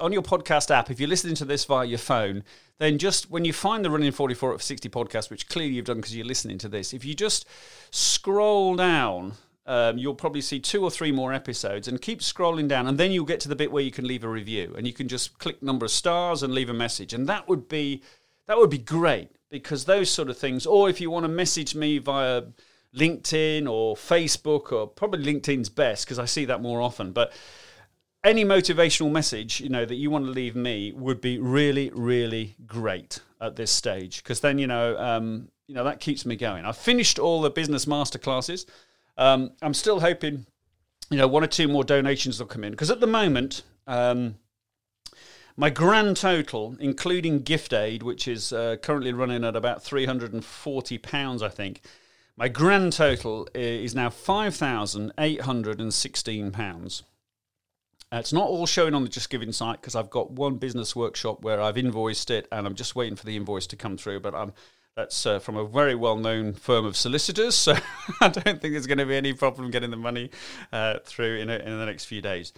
on 0.00 0.12
your 0.12 0.22
podcast 0.22 0.70
app, 0.70 0.90
if 0.90 1.00
you're 1.00 1.08
listening 1.08 1.34
to 1.36 1.44
this 1.44 1.64
via 1.64 1.86
your 1.86 1.98
phone, 1.98 2.44
then 2.78 2.98
just 2.98 3.30
when 3.30 3.44
you 3.44 3.52
find 3.52 3.84
the 3.84 3.90
Running 3.90 4.12
44 4.12 4.54
at 4.54 4.62
60 4.62 4.88
podcast, 4.88 5.30
which 5.30 5.48
clearly 5.48 5.74
you've 5.74 5.84
done 5.84 5.96
because 5.96 6.16
you're 6.16 6.26
listening 6.26 6.58
to 6.58 6.68
this, 6.68 6.92
if 6.92 7.04
you 7.04 7.14
just 7.14 7.46
scroll 7.90 8.76
down, 8.76 9.34
um, 9.66 9.96
you'll 9.96 10.14
probably 10.14 10.40
see 10.40 10.60
two 10.60 10.82
or 10.82 10.90
three 10.90 11.12
more 11.12 11.32
episodes 11.32 11.88
and 11.88 12.00
keep 12.00 12.20
scrolling 12.20 12.68
down. 12.68 12.86
And 12.86 12.98
then 12.98 13.12
you'll 13.12 13.24
get 13.24 13.40
to 13.40 13.48
the 13.48 13.56
bit 13.56 13.72
where 13.72 13.82
you 13.82 13.90
can 13.90 14.06
leave 14.06 14.24
a 14.24 14.28
review 14.28 14.74
and 14.76 14.86
you 14.86 14.92
can 14.92 15.08
just 15.08 15.38
click 15.38 15.62
number 15.62 15.86
of 15.86 15.90
stars 15.90 16.42
and 16.42 16.52
leave 16.52 16.68
a 16.68 16.74
message. 16.74 17.12
And 17.12 17.28
that 17.28 17.48
would 17.48 17.68
be, 17.68 18.02
that 18.46 18.58
would 18.58 18.70
be 18.70 18.78
great 18.78 19.30
because 19.50 19.84
those 19.84 20.10
sort 20.10 20.28
of 20.28 20.36
things, 20.36 20.66
or 20.66 20.90
if 20.90 21.00
you 21.00 21.10
want 21.10 21.24
to 21.24 21.28
message 21.28 21.74
me 21.74 21.98
via 21.98 22.42
LinkedIn 22.94 23.68
or 23.68 23.96
Facebook, 23.96 24.72
or 24.72 24.86
probably 24.86 25.24
LinkedIn's 25.24 25.68
best 25.68 26.04
because 26.04 26.18
I 26.18 26.24
see 26.24 26.44
that 26.44 26.62
more 26.62 26.80
often. 26.80 27.12
But 27.12 27.32
any 28.24 28.44
motivational 28.44 29.12
message 29.12 29.60
you 29.60 29.68
know 29.68 29.84
that 29.84 29.96
you 29.96 30.10
want 30.10 30.24
to 30.24 30.30
leave 30.30 30.56
me 30.56 30.92
would 30.92 31.20
be 31.20 31.38
really 31.38 31.90
really 31.94 32.56
great 32.66 33.20
at 33.40 33.56
this 33.56 33.70
stage. 33.70 34.22
Because 34.22 34.40
then 34.40 34.58
you 34.58 34.66
know 34.66 34.98
um, 34.98 35.48
you 35.68 35.74
know 35.74 35.84
that 35.84 36.00
keeps 36.00 36.26
me 36.26 36.34
going. 36.34 36.64
I've 36.64 36.76
finished 36.76 37.18
all 37.18 37.42
the 37.42 37.50
business 37.50 37.86
master 37.86 38.18
classes 38.18 38.66
um, 39.16 39.52
i'm 39.62 39.74
still 39.74 40.00
hoping 40.00 40.44
you 41.10 41.18
know 41.18 41.28
one 41.28 41.44
or 41.44 41.46
two 41.46 41.68
more 41.68 41.84
donations 41.84 42.40
will 42.40 42.46
come 42.46 42.64
in. 42.64 42.72
Because 42.72 42.90
at 42.90 43.00
the 43.00 43.06
moment 43.06 43.62
um, 43.86 44.36
my 45.56 45.70
grand 45.70 46.16
total 46.16 46.76
including 46.80 47.42
gift 47.42 47.72
aid 47.72 48.02
which 48.02 48.26
is 48.26 48.52
uh, 48.52 48.74
currently 48.82 49.12
running 49.12 49.44
at 49.44 49.54
about 49.54 49.84
340 49.84 50.98
pounds 50.98 51.42
i 51.42 51.48
think 51.48 51.80
my 52.36 52.48
grand 52.48 52.92
total 52.92 53.46
is 53.54 53.94
now 53.94 54.10
5816 54.10 56.50
pounds 56.50 57.04
uh, 58.14 58.18
it's 58.18 58.32
not 58.32 58.46
all 58.46 58.64
showing 58.64 58.94
on 58.94 59.02
the 59.02 59.08
Just 59.08 59.28
Giving 59.28 59.50
site 59.50 59.80
because 59.80 59.96
I've 59.96 60.10
got 60.10 60.30
one 60.30 60.56
business 60.56 60.94
workshop 60.94 61.42
where 61.42 61.60
I've 61.60 61.76
invoiced 61.76 62.30
it 62.30 62.46
and 62.52 62.64
I'm 62.64 62.76
just 62.76 62.94
waiting 62.94 63.16
for 63.16 63.26
the 63.26 63.36
invoice 63.36 63.66
to 63.68 63.76
come 63.76 63.96
through. 63.96 64.20
But 64.20 64.36
I'm, 64.36 64.52
that's 64.94 65.26
uh, 65.26 65.40
from 65.40 65.56
a 65.56 65.66
very 65.66 65.96
well 65.96 66.16
known 66.16 66.52
firm 66.52 66.84
of 66.84 66.96
solicitors, 66.96 67.54
so 67.56 67.74
I 68.20 68.28
don't 68.28 68.60
think 68.60 68.72
there's 68.72 68.86
going 68.86 68.98
to 68.98 69.06
be 69.06 69.16
any 69.16 69.32
problem 69.32 69.72
getting 69.72 69.90
the 69.90 69.96
money 69.96 70.30
uh, 70.72 70.98
through 71.04 71.38
in, 71.38 71.50
a, 71.50 71.56
in 71.56 71.76
the 71.78 71.86
next 71.86 72.04
few 72.04 72.22
days. 72.22 72.52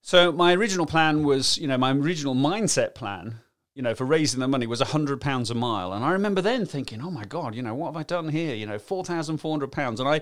So 0.00 0.30
my 0.30 0.54
original 0.54 0.86
plan 0.86 1.24
was, 1.24 1.58
you 1.58 1.66
know, 1.66 1.78
my 1.78 1.92
original 1.92 2.36
mindset 2.36 2.94
plan, 2.94 3.40
you 3.74 3.82
know, 3.82 3.96
for 3.96 4.04
raising 4.04 4.38
the 4.38 4.48
money 4.48 4.68
was 4.68 4.80
hundred 4.80 5.20
pounds 5.20 5.50
a 5.50 5.54
mile, 5.54 5.92
and 5.92 6.04
I 6.04 6.12
remember 6.12 6.40
then 6.40 6.66
thinking, 6.66 7.00
oh 7.02 7.10
my 7.10 7.24
god, 7.24 7.56
you 7.56 7.62
know, 7.62 7.74
what 7.74 7.86
have 7.86 7.96
I 7.96 8.04
done 8.04 8.28
here? 8.28 8.54
You 8.54 8.66
know, 8.66 8.78
four 8.78 9.04
thousand 9.04 9.38
four 9.38 9.52
hundred 9.52 9.72
pounds, 9.72 9.98
and 9.98 10.08
I 10.08 10.20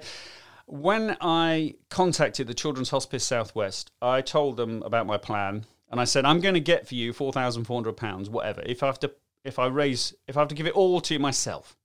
when 0.71 1.17
I 1.21 1.75
contacted 1.89 2.47
the 2.47 2.55
Children's 2.55 2.91
Hospice 2.91 3.25
Southwest, 3.25 3.91
I 4.01 4.21
told 4.21 4.57
them 4.57 4.83
about 4.83 5.05
my 5.05 5.17
plan, 5.17 5.67
and 5.91 6.01
I 6.01 6.05
said 6.05 6.25
I'm 6.25 6.41
going 6.41 6.55
to 6.55 6.61
get 6.61 6.87
for 6.87 6.95
you 6.95 7.13
four 7.13 7.33
thousand 7.33 7.65
four 7.65 7.77
hundred 7.77 7.97
pounds, 7.97 8.31
whatever. 8.31 8.63
If 8.65 8.83
I 8.83 8.87
have 8.87 9.01
to, 9.01 9.11
if 9.45 9.59
I 9.59 9.67
raise, 9.67 10.15
if 10.29 10.37
I 10.37 10.41
have 10.41 10.49
to 10.49 10.55
give 10.55 10.67
it 10.67 10.75
all 10.75 11.01
to 11.03 11.19
myself, 11.19 11.77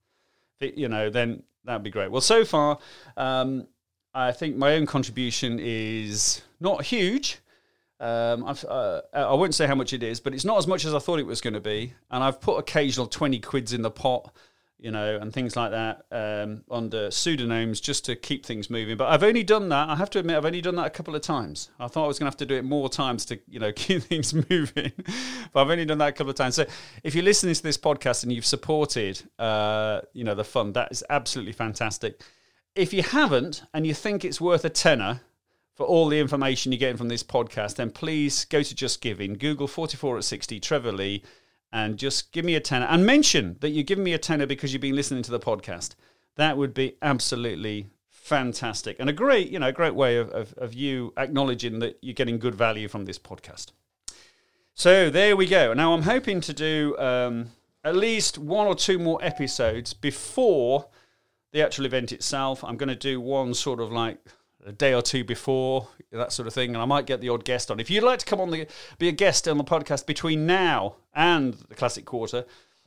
you 0.60 0.88
know, 0.88 1.10
then 1.10 1.42
that'd 1.64 1.82
be 1.82 1.90
great. 1.90 2.12
Well, 2.12 2.20
so 2.20 2.44
far, 2.44 2.78
um, 3.16 3.66
I 4.14 4.30
think 4.30 4.56
my 4.56 4.74
own 4.74 4.86
contribution 4.86 5.58
is 5.60 6.42
not 6.60 6.84
huge. 6.84 7.40
Um, 7.98 8.44
uh, 8.46 9.00
I 9.12 9.34
won't 9.34 9.54
say 9.54 9.66
how 9.66 9.74
much 9.74 9.92
it 9.94 10.02
is, 10.02 10.20
but 10.20 10.32
it's 10.32 10.44
not 10.44 10.58
as 10.58 10.66
much 10.66 10.84
as 10.84 10.94
I 10.94 10.98
thought 11.00 11.18
it 11.18 11.26
was 11.26 11.40
going 11.40 11.54
to 11.54 11.60
be. 11.60 11.92
And 12.10 12.22
I've 12.22 12.40
put 12.40 12.58
occasional 12.58 13.06
20 13.06 13.40
quids 13.40 13.72
in 13.72 13.82
the 13.82 13.90
pot 13.90 14.32
you 14.78 14.90
know, 14.90 15.16
and 15.16 15.32
things 15.32 15.56
like 15.56 15.70
that 15.70 16.04
um, 16.12 16.62
under 16.70 17.10
pseudonyms 17.10 17.80
just 17.80 18.04
to 18.04 18.16
keep 18.16 18.44
things 18.44 18.68
moving. 18.68 18.96
But 18.96 19.08
I've 19.08 19.22
only 19.22 19.42
done 19.42 19.68
that. 19.70 19.88
I 19.88 19.96
have 19.96 20.10
to 20.10 20.18
admit, 20.18 20.36
I've 20.36 20.44
only 20.44 20.60
done 20.60 20.76
that 20.76 20.86
a 20.86 20.90
couple 20.90 21.14
of 21.14 21.22
times. 21.22 21.70
I 21.80 21.88
thought 21.88 22.04
I 22.04 22.06
was 22.08 22.18
going 22.18 22.26
to 22.26 22.30
have 22.30 22.38
to 22.38 22.46
do 22.46 22.56
it 22.56 22.64
more 22.64 22.88
times 22.88 23.24
to, 23.26 23.38
you 23.48 23.58
know, 23.58 23.72
keep 23.76 24.02
things 24.02 24.34
moving. 24.34 24.92
but 25.52 25.60
I've 25.62 25.70
only 25.70 25.86
done 25.86 25.98
that 25.98 26.08
a 26.08 26.12
couple 26.12 26.30
of 26.30 26.36
times. 26.36 26.56
So 26.56 26.66
if 27.02 27.14
you're 27.14 27.24
listening 27.24 27.54
to 27.54 27.62
this 27.62 27.78
podcast 27.78 28.22
and 28.22 28.32
you've 28.32 28.46
supported, 28.46 29.22
uh, 29.38 30.02
you 30.12 30.24
know, 30.24 30.34
the 30.34 30.44
fund, 30.44 30.74
that 30.74 30.92
is 30.92 31.02
absolutely 31.08 31.52
fantastic. 31.52 32.22
If 32.74 32.92
you 32.92 33.02
haven't 33.02 33.62
and 33.72 33.86
you 33.86 33.94
think 33.94 34.24
it's 34.24 34.40
worth 34.40 34.64
a 34.64 34.70
tenner, 34.70 35.20
for 35.76 35.84
all 35.84 36.08
the 36.08 36.18
information 36.18 36.72
you're 36.72 36.78
getting 36.78 36.96
from 36.96 37.08
this 37.08 37.22
podcast, 37.22 37.76
then 37.76 37.90
please 37.90 38.46
go 38.46 38.62
to 38.62 38.74
Just 38.74 39.02
Giving, 39.02 39.34
Google 39.34 39.68
44 39.68 40.16
at 40.16 40.24
60 40.24 40.58
Trevor 40.58 40.90
Lee, 40.90 41.22
and 41.72 41.96
just 41.96 42.32
give 42.32 42.44
me 42.44 42.54
a 42.54 42.60
tenner 42.60 42.86
and 42.86 43.04
mention 43.04 43.56
that 43.60 43.70
you're 43.70 43.84
giving 43.84 44.04
me 44.04 44.12
a 44.12 44.18
tenner 44.18 44.46
because 44.46 44.72
you've 44.72 44.82
been 44.82 44.96
listening 44.96 45.22
to 45.22 45.30
the 45.30 45.40
podcast. 45.40 45.94
That 46.36 46.56
would 46.56 46.74
be 46.74 46.96
absolutely 47.02 47.88
fantastic 48.08 48.96
and 48.98 49.08
a 49.08 49.12
great, 49.12 49.50
you 49.50 49.58
know, 49.58 49.68
a 49.68 49.72
great 49.72 49.94
way 49.94 50.16
of, 50.16 50.30
of, 50.30 50.52
of 50.54 50.74
you 50.74 51.12
acknowledging 51.16 51.78
that 51.78 51.98
you're 52.02 52.14
getting 52.14 52.38
good 52.38 52.54
value 52.54 52.88
from 52.88 53.04
this 53.04 53.18
podcast. 53.18 53.72
So 54.74 55.08
there 55.08 55.36
we 55.36 55.46
go. 55.46 55.72
Now 55.72 55.94
I'm 55.94 56.02
hoping 56.02 56.40
to 56.42 56.52
do 56.52 56.96
um, 56.98 57.50
at 57.84 57.96
least 57.96 58.36
one 58.36 58.66
or 58.66 58.74
two 58.74 58.98
more 58.98 59.18
episodes 59.22 59.94
before 59.94 60.88
the 61.52 61.62
actual 61.62 61.86
event 61.86 62.12
itself. 62.12 62.62
I'm 62.62 62.76
going 62.76 62.88
to 62.88 62.94
do 62.94 63.20
one 63.20 63.54
sort 63.54 63.80
of 63.80 63.90
like 63.90 64.18
a 64.66 64.72
day 64.72 64.92
or 64.92 65.00
two 65.00 65.24
before 65.24 65.88
that 66.10 66.32
sort 66.32 66.48
of 66.48 66.52
thing, 66.52 66.74
and 66.74 66.82
I 66.82 66.84
might 66.84 67.06
get 67.06 67.20
the 67.20 67.28
odd 67.28 67.44
guest 67.44 67.70
on. 67.70 67.80
If 67.80 67.88
you'd 67.88 68.02
like 68.02 68.18
to 68.18 68.26
come 68.26 68.40
on 68.40 68.50
the 68.50 68.66
be 68.98 69.08
a 69.08 69.12
guest 69.12 69.46
on 69.48 69.58
the 69.58 69.64
podcast 69.64 70.06
between 70.06 70.44
now 70.44 70.96
and 71.14 71.54
the 71.54 71.74
Classic 71.74 72.04
Quarter, 72.04 72.44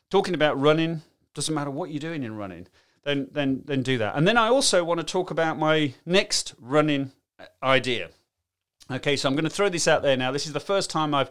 talking 0.09 0.35
about 0.35 0.59
running, 0.59 1.01
doesn't 1.33 1.55
matter 1.55 1.71
what 1.71 1.89
you're 1.89 1.99
doing 1.99 2.23
in 2.23 2.35
running, 2.35 2.67
then 3.03 3.29
then 3.31 3.63
then 3.65 3.81
do 3.81 3.97
that. 3.97 4.15
And 4.15 4.27
then 4.27 4.37
I 4.37 4.49
also 4.49 4.83
want 4.83 4.99
to 4.99 5.05
talk 5.05 5.31
about 5.31 5.57
my 5.57 5.93
next 6.05 6.53
running 6.59 7.13
idea. 7.63 8.09
Okay, 8.91 9.15
so 9.15 9.29
I'm 9.29 9.35
going 9.35 9.43
to 9.43 9.51
throw 9.51 9.69
this 9.69 9.87
out 9.87 10.01
there 10.01 10.17
now. 10.17 10.31
This 10.31 10.47
is 10.47 10.53
the 10.53 10.59
first 10.59 10.89
time 10.89 11.13
I've 11.13 11.29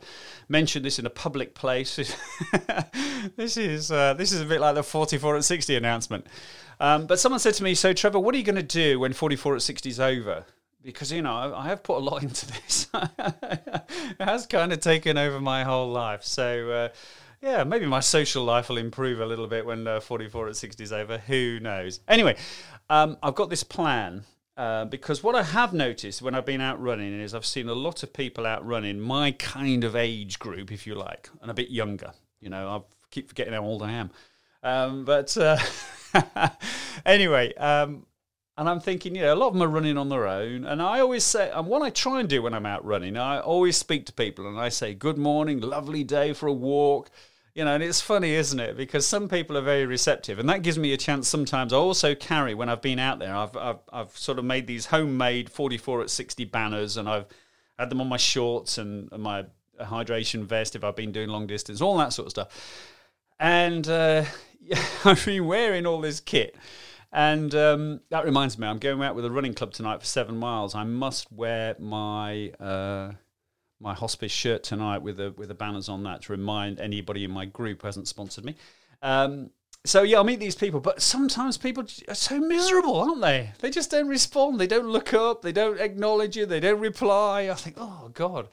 mentioned 0.48 0.84
this 0.84 1.00
in 1.00 1.06
a 1.06 1.10
public 1.10 1.54
place. 1.54 1.96
this 3.36 3.56
is 3.56 3.90
uh, 3.90 4.14
this 4.14 4.30
is 4.30 4.40
a 4.40 4.44
bit 4.44 4.60
like 4.60 4.76
the 4.76 4.84
44 4.84 5.38
at 5.38 5.44
60 5.44 5.74
announcement. 5.74 6.26
Um, 6.78 7.06
but 7.06 7.18
someone 7.18 7.40
said 7.40 7.54
to 7.54 7.64
me, 7.64 7.74
"So 7.74 7.92
Trevor, 7.92 8.20
what 8.20 8.32
are 8.34 8.38
you 8.38 8.44
going 8.44 8.54
to 8.54 8.62
do 8.62 9.00
when 9.00 9.12
44 9.12 9.56
at 9.56 9.62
60 9.62 9.88
is 9.88 9.98
over?" 9.98 10.44
Because 10.84 11.10
you 11.10 11.20
know 11.20 11.52
I, 11.56 11.66
have 11.66 11.82
put 11.82 11.96
a 11.96 12.04
lot 12.04 12.22
into 12.22 12.46
this. 12.46 12.86
it 12.94 14.20
has 14.20 14.46
kind 14.46 14.72
of 14.72 14.78
taken 14.78 15.18
over 15.18 15.40
my 15.40 15.64
whole 15.64 15.90
life. 15.90 16.22
So. 16.22 16.70
Uh, 16.70 16.88
yeah, 17.40 17.62
maybe 17.62 17.86
my 17.86 18.00
social 18.00 18.42
life 18.42 18.68
will 18.68 18.78
improve 18.78 19.20
a 19.20 19.24
little 19.24 19.46
bit 19.46 19.64
when 19.64 19.86
uh, 19.86 20.00
44 20.00 20.48
at 20.48 20.56
60 20.56 20.82
is 20.82 20.92
over. 20.92 21.18
Who 21.18 21.60
knows? 21.60 22.00
Anyway, 22.08 22.34
um, 22.90 23.16
I've 23.22 23.36
got 23.36 23.48
this 23.48 23.62
plan 23.62 24.24
uh, 24.58 24.84
because 24.86 25.22
what 25.22 25.36
I 25.36 25.44
have 25.44 25.72
noticed 25.72 26.20
when 26.20 26.34
I've 26.34 26.44
been 26.44 26.60
out 26.60 26.82
running 26.82 27.18
is 27.20 27.32
I've 27.32 27.46
seen 27.46 27.68
a 27.68 27.74
lot 27.74 28.02
of 28.02 28.12
people 28.12 28.44
out 28.44 28.66
running 28.66 28.98
my 28.98 29.30
kind 29.30 29.84
of 29.84 29.94
age 29.94 30.40
group, 30.40 30.72
if 30.72 30.84
you 30.84 30.96
like, 30.96 31.30
and 31.40 31.48
a 31.48 31.54
bit 31.54 31.70
younger. 31.70 32.12
You 32.40 32.50
know, 32.50 32.68
I 32.68 32.80
keep 33.12 33.28
forgetting 33.28 33.52
how 33.52 33.62
old 33.62 33.84
I 33.84 33.92
am. 33.92 34.10
Um, 34.64 35.04
but 35.04 35.36
uh, 35.36 35.58
anyway, 37.06 37.54
um, 37.54 38.04
and 38.56 38.68
I'm 38.68 38.80
thinking, 38.80 39.14
you 39.14 39.22
know, 39.22 39.32
a 39.32 39.36
lot 39.36 39.46
of 39.46 39.52
them 39.52 39.62
are 39.62 39.68
running 39.68 39.96
on 39.96 40.08
their 40.08 40.26
own. 40.26 40.64
And 40.64 40.82
I 40.82 40.98
always 40.98 41.22
say, 41.22 41.52
and 41.52 41.68
what 41.68 41.82
I 41.82 41.90
try 41.90 42.18
and 42.18 42.28
do 42.28 42.42
when 42.42 42.52
I'm 42.52 42.66
out 42.66 42.84
running, 42.84 43.16
I 43.16 43.38
always 43.38 43.76
speak 43.76 44.06
to 44.06 44.12
people 44.12 44.48
and 44.48 44.58
I 44.58 44.70
say, 44.70 44.92
good 44.92 45.18
morning, 45.18 45.60
lovely 45.60 46.02
day 46.02 46.32
for 46.32 46.48
a 46.48 46.52
walk. 46.52 47.10
You 47.54 47.64
know, 47.64 47.74
and 47.74 47.82
it's 47.82 48.00
funny, 48.00 48.34
isn't 48.34 48.61
it? 48.61 48.76
Because 48.76 49.06
some 49.06 49.28
people 49.28 49.56
are 49.56 49.62
very 49.62 49.87
receptive, 49.87 50.38
and 50.38 50.48
that 50.48 50.62
gives 50.62 50.78
me 50.78 50.92
a 50.92 50.96
chance 50.96 51.28
sometimes. 51.28 51.72
I 51.72 51.76
also 51.76 52.14
carry, 52.14 52.54
when 52.54 52.68
I've 52.68 52.82
been 52.82 52.98
out 52.98 53.18
there, 53.18 53.34
I've, 53.34 53.56
I've, 53.56 53.78
I've 53.92 54.16
sort 54.16 54.38
of 54.38 54.44
made 54.44 54.66
these 54.66 54.87
homemade 54.87 55.50
44 55.50 56.02
at 56.02 56.11
60 56.11 56.44
banners, 56.44 56.96
and 56.96 57.08
I've 57.08 57.26
had 57.78 57.90
them 57.90 58.00
on 58.00 58.08
my 58.08 58.16
shorts 58.16 58.78
and, 58.78 59.08
and 59.12 59.22
my 59.22 59.46
hydration 59.80 60.44
vest 60.44 60.76
if 60.76 60.84
I've 60.84 60.96
been 60.96 61.12
doing 61.12 61.28
long 61.28 61.46
distance, 61.46 61.80
all 61.80 61.96
that 61.98 62.12
sort 62.12 62.26
of 62.26 62.30
stuff. 62.30 62.94
And 63.40 63.88
uh, 63.88 64.24
I've 65.04 65.24
been 65.24 65.46
wearing 65.46 65.87
all 65.87 66.00
this 66.00 66.20
kit. 66.20 66.56
And 67.12 67.54
um, 67.54 68.00
that 68.11 68.24
reminds 68.24 68.58
me, 68.58 68.66
I'm 68.66 68.78
going 68.78 69.02
out 69.02 69.14
with 69.14 69.24
a 69.24 69.30
running 69.30 69.54
club 69.54 69.72
tonight 69.72 70.00
for 70.00 70.06
seven 70.06 70.37
miles. 70.37 70.74
I 70.74 70.84
must 70.84 71.32
wear 71.32 71.74
my 71.78 72.50
uh, 72.61 73.12
my 73.80 73.94
hospice 73.94 74.32
shirt 74.32 74.62
tonight 74.62 74.98
with 74.98 75.16
the 75.16 75.32
with 75.36 75.48
the 75.48 75.54
banners 75.54 75.88
on 75.88 76.02
that 76.04 76.22
to 76.22 76.32
remind 76.32 76.80
anybody 76.80 77.24
in 77.24 77.30
my 77.30 77.44
group 77.44 77.82
who 77.82 77.88
hasn't 77.88 78.08
sponsored 78.08 78.44
me. 78.44 78.56
Um, 79.02 79.50
so 79.84 80.02
yeah, 80.02 80.18
I'll 80.18 80.24
meet 80.24 80.40
these 80.40 80.56
people, 80.56 80.80
but 80.80 81.00
sometimes 81.00 81.56
people 81.56 81.84
are 82.08 82.14
so 82.14 82.38
miserable, 82.38 82.96
aren't 82.96 83.20
they? 83.20 83.52
They 83.60 83.70
just 83.70 83.90
don't 83.90 84.08
respond. 84.08 84.58
They 84.58 84.66
don't 84.66 84.88
look 84.88 85.14
up. 85.14 85.42
They 85.42 85.52
don't 85.52 85.80
acknowledge 85.80 86.36
you. 86.36 86.46
They 86.46 86.60
don't 86.60 86.80
reply. 86.80 87.48
I 87.50 87.54
think, 87.54 87.76
oh 87.78 88.10
God, 88.12 88.48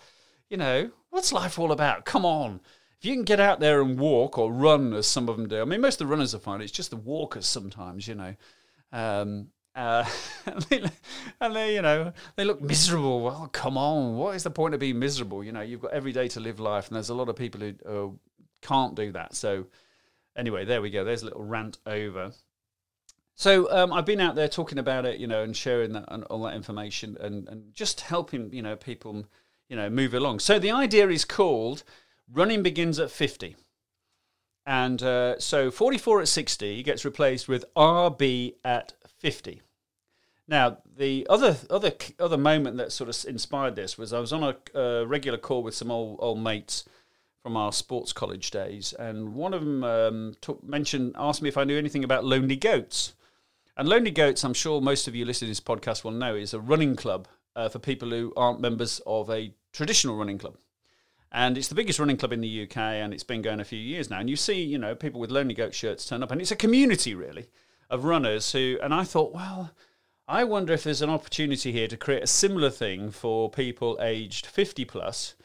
you 0.49 0.57
know, 0.57 0.91
what's 1.09 1.33
life 1.33 1.57
all 1.57 1.71
about? 1.71 2.05
Come 2.05 2.25
on. 2.25 2.61
If 2.99 3.05
you 3.05 3.13
can 3.15 3.23
get 3.23 3.39
out 3.39 3.59
there 3.59 3.81
and 3.81 3.99
walk 3.99 4.37
or 4.37 4.51
run, 4.51 4.93
as 4.93 5.07
some 5.07 5.27
of 5.27 5.37
them 5.37 5.47
do, 5.47 5.61
I 5.61 5.65
mean, 5.65 5.81
most 5.81 5.99
of 5.99 6.07
the 6.07 6.11
runners 6.11 6.33
are 6.33 6.39
fine. 6.39 6.61
It's 6.61 6.71
just 6.71 6.91
the 6.91 6.95
walkers 6.95 7.45
sometimes, 7.45 8.07
you 8.07 8.15
know. 8.15 8.35
Um, 8.91 9.49
uh, 9.75 10.05
and, 11.41 11.55
they, 11.55 11.75
you 11.75 11.81
know, 11.81 12.13
they 12.35 12.45
look 12.45 12.61
miserable. 12.61 13.21
Well, 13.21 13.49
come 13.51 13.77
on, 13.77 14.17
what 14.17 14.35
is 14.35 14.43
the 14.43 14.51
point 14.51 14.73
of 14.73 14.79
being 14.79 14.99
miserable? 14.99 15.43
You 15.43 15.51
know, 15.51 15.61
you've 15.61 15.81
got 15.81 15.91
every 15.91 16.11
day 16.11 16.27
to 16.29 16.39
live 16.39 16.59
life, 16.59 16.87
and 16.87 16.95
there's 16.95 17.09
a 17.09 17.15
lot 17.15 17.29
of 17.29 17.35
people 17.35 17.61
who 17.61 17.73
uh, 17.87 18.65
can't 18.65 18.95
do 18.95 19.11
that. 19.11 19.35
So, 19.35 19.67
anyway, 20.35 20.65
there 20.65 20.81
we 20.81 20.89
go. 20.89 21.03
There's 21.03 21.21
a 21.21 21.25
little 21.25 21.43
rant 21.43 21.77
over. 21.85 22.31
So 23.37 23.69
um, 23.69 23.91
I've 23.91 24.05
been 24.05 24.21
out 24.21 24.35
there 24.35 24.47
talking 24.47 24.77
about 24.77 25.05
it, 25.05 25.19
you 25.19 25.27
know, 25.27 25.43
and 25.43 25.55
sharing 25.55 25.91
that 25.91 26.05
and 26.07 26.23
all 26.25 26.43
that 26.43 26.55
information, 26.55 27.17
and, 27.19 27.47
and 27.49 27.73
just 27.73 28.01
helping, 28.01 28.53
you 28.53 28.61
know, 28.61 28.77
people 28.77 29.25
you 29.69 29.75
know, 29.75 29.89
move 29.89 30.13
along. 30.13 30.39
So 30.39 30.59
the 30.59 30.71
idea 30.71 31.09
is 31.09 31.25
called 31.25 31.83
running 32.31 32.63
begins 32.63 32.99
at 32.99 33.11
50. 33.11 33.55
And 34.65 35.01
uh, 35.03 35.39
so 35.39 35.69
44 35.69 36.21
at 36.21 36.27
60 36.27 36.83
gets 36.83 37.05
replaced 37.05 37.47
with 37.47 37.65
RB 37.75 38.55
at 38.63 38.93
50. 39.19 39.61
Now, 40.47 40.77
the 40.97 41.25
other 41.29 41.57
other 41.69 41.91
other 42.19 42.37
moment 42.37 42.77
that 42.77 42.91
sort 42.91 43.09
of 43.09 43.29
inspired 43.29 43.75
this 43.75 43.97
was 43.97 44.13
I 44.13 44.19
was 44.19 44.31
on 44.31 44.55
a, 44.75 45.05
regular 45.05 45.37
call 45.37 45.63
with 45.63 45.75
some 45.75 45.89
old 45.89 46.17
old 46.19 46.39
mates 46.39 46.85
from 47.41 47.57
our 47.57 47.71
sports 47.71 48.13
college 48.13 48.51
days, 48.51 48.93
and 48.93 49.33
one 49.35 49.53
of 49.53 49.63
them 49.63 49.83
um, 49.83 50.35
took, 50.41 50.63
mentioned 50.63 51.15
asked 51.17 51.41
me 51.41 51.49
if 51.49 51.57
I 51.57 51.63
knew 51.63 51.77
anything 51.77 52.03
about 52.03 52.25
Lonely 52.25 52.55
Goats. 52.55 53.13
And 53.77 53.89
Lonely 53.89 54.11
Goats, 54.11 54.43
I'm 54.43 54.53
sure 54.53 54.81
most 54.81 55.07
of 55.07 55.15
you 55.15 55.25
listening 55.25 55.47
to 55.47 55.51
this 55.51 55.59
podcast 55.59 56.03
will 56.03 56.11
know, 56.11 56.33
is 56.33 56.53
a 56.53 56.59
running 56.59 56.95
club 56.95 57.27
uh, 57.55 57.67
for 57.67 57.79
people 57.79 58.09
who 58.09 58.31
aren't 58.37 58.61
members 58.61 59.01
of 59.05 59.29
a 59.29 59.53
traditional 59.73 60.15
running 60.15 60.37
club. 60.37 60.57
And 61.31 61.57
it's 61.57 61.67
the 61.67 61.75
biggest 61.75 61.99
running 61.99 62.15
club 62.15 62.31
in 62.31 62.39
the 62.39 62.63
UK, 62.63 62.77
and 62.77 63.13
it's 63.13 63.23
been 63.23 63.41
going 63.41 63.59
a 63.59 63.65
few 63.65 63.79
years 63.79 64.09
now. 64.09 64.19
And 64.19 64.29
you 64.29 64.37
see, 64.37 64.63
you 64.63 64.77
know, 64.77 64.95
people 64.95 65.19
with 65.19 65.29
Lonely 65.29 65.53
Goat 65.53 65.73
shirts 65.73 66.07
turn 66.07 66.23
up, 66.23 66.31
and 66.31 66.39
it's 66.39 66.51
a 66.51 66.55
community 66.55 67.13
really 67.13 67.49
of 67.89 68.05
runners 68.05 68.51
who. 68.51 68.77
And 68.81 68.93
I 68.93 69.03
thought, 69.03 69.33
well, 69.33 69.71
I 70.27 70.43
wonder 70.43 70.73
if 70.73 70.83
there's 70.83 71.01
an 71.01 71.09
opportunity 71.09 71.71
here 71.71 71.87
to 71.87 71.97
create 71.97 72.23
a 72.23 72.27
similar 72.27 72.69
thing 72.69 73.11
for 73.11 73.49
people 73.49 73.97
aged 74.01 74.45
50 74.45 74.85
plus. 74.85 75.35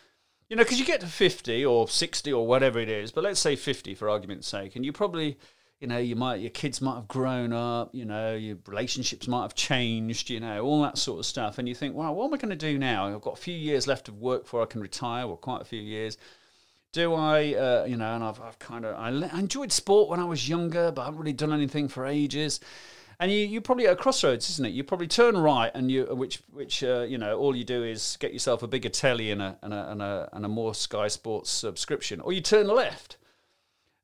You 0.48 0.57
know, 0.57 0.64
because 0.64 0.81
you 0.81 0.87
get 0.87 1.00
to 1.00 1.07
50 1.07 1.64
or 1.64 1.88
60 1.88 2.33
or 2.33 2.46
whatever 2.46 2.81
it 2.81 2.88
is, 2.88 3.12
but 3.12 3.22
let's 3.22 3.38
say 3.38 3.55
50 3.55 3.94
for 3.94 4.11
argument's 4.11 4.48
sake, 4.48 4.74
and 4.74 4.85
you 4.85 4.92
probably 4.92 5.38
you 5.81 5.87
know, 5.87 5.98
you 5.98 6.14
might 6.14 6.40
your 6.40 6.50
kids 6.50 6.83
might 6.83 6.96
have 6.96 7.09
grown 7.09 7.53
up, 7.53 7.94
you 7.94 8.05
know, 8.05 8.35
your 8.35 8.59
relationships 8.66 9.26
might 9.26 9.42
have 9.42 9.55
changed, 9.55 10.29
you 10.29 10.38
know, 10.38 10.62
all 10.62 10.83
that 10.83 10.98
sort 10.98 11.18
of 11.18 11.26
stuff. 11.26 11.59
And 11.59 11.66
you 11.66 11.74
think, 11.74 11.94
well, 11.94 12.14
what 12.14 12.26
am 12.26 12.35
I 12.35 12.37
going 12.37 12.50
to 12.50 12.57
do 12.57 12.79
now? 12.79 13.07
I've 13.07 13.22
got 13.22 13.38
a 13.38 13.40
few 13.40 13.55
years 13.55 13.87
left 13.87 14.09
of 14.09 14.18
work 14.18 14.42
before 14.42 14.62
I 14.62 14.66
can 14.66 14.83
retire, 14.83 15.26
or 15.26 15.38
quite 15.38 15.62
a 15.62 15.64
few 15.64 15.81
years. 15.81 16.18
Do 16.92 17.14
I, 17.14 17.55
uh, 17.55 17.85
you 17.88 17.96
know, 17.96 18.14
and 18.14 18.24
I've, 18.24 18.40
I've 18.40 18.59
kind 18.59 18.85
of, 18.85 18.96
I, 18.96 19.09
I 19.09 19.38
enjoyed 19.38 19.70
sport 19.70 20.09
when 20.09 20.18
I 20.18 20.24
was 20.24 20.48
younger, 20.48 20.90
but 20.90 21.03
I 21.03 21.05
haven't 21.05 21.20
really 21.20 21.33
done 21.33 21.53
anything 21.53 21.87
for 21.87 22.05
ages. 22.05 22.59
And 23.20 23.31
you, 23.31 23.38
you 23.38 23.61
probably 23.61 23.87
at 23.87 23.92
a 23.92 23.96
crossroads, 23.96 24.50
isn't 24.50 24.64
it? 24.64 24.70
You 24.70 24.83
probably 24.83 25.07
turn 25.07 25.37
right, 25.37 25.70
and 25.74 25.90
you, 25.90 26.07
which, 26.07 26.42
which, 26.53 26.83
uh, 26.83 27.03
you 27.03 27.18
know, 27.18 27.38
all 27.38 27.55
you 27.55 27.64
do 27.64 27.85
is 27.85 28.16
get 28.18 28.33
yourself 28.33 28.62
a 28.62 28.66
bigger 28.66 28.88
telly 28.88 29.31
and 29.31 29.42
a, 29.42 29.59
and 29.62 29.72
a, 29.72 29.90
and 29.92 30.03
a, 30.03 30.29
and 30.33 30.44
a 30.44 30.48
more 30.48 30.74
Sky 30.74 31.07
Sports 31.07 31.50
subscription, 31.50 32.20
or 32.20 32.33
you 32.33 32.40
turn 32.40 32.66
left 32.66 33.18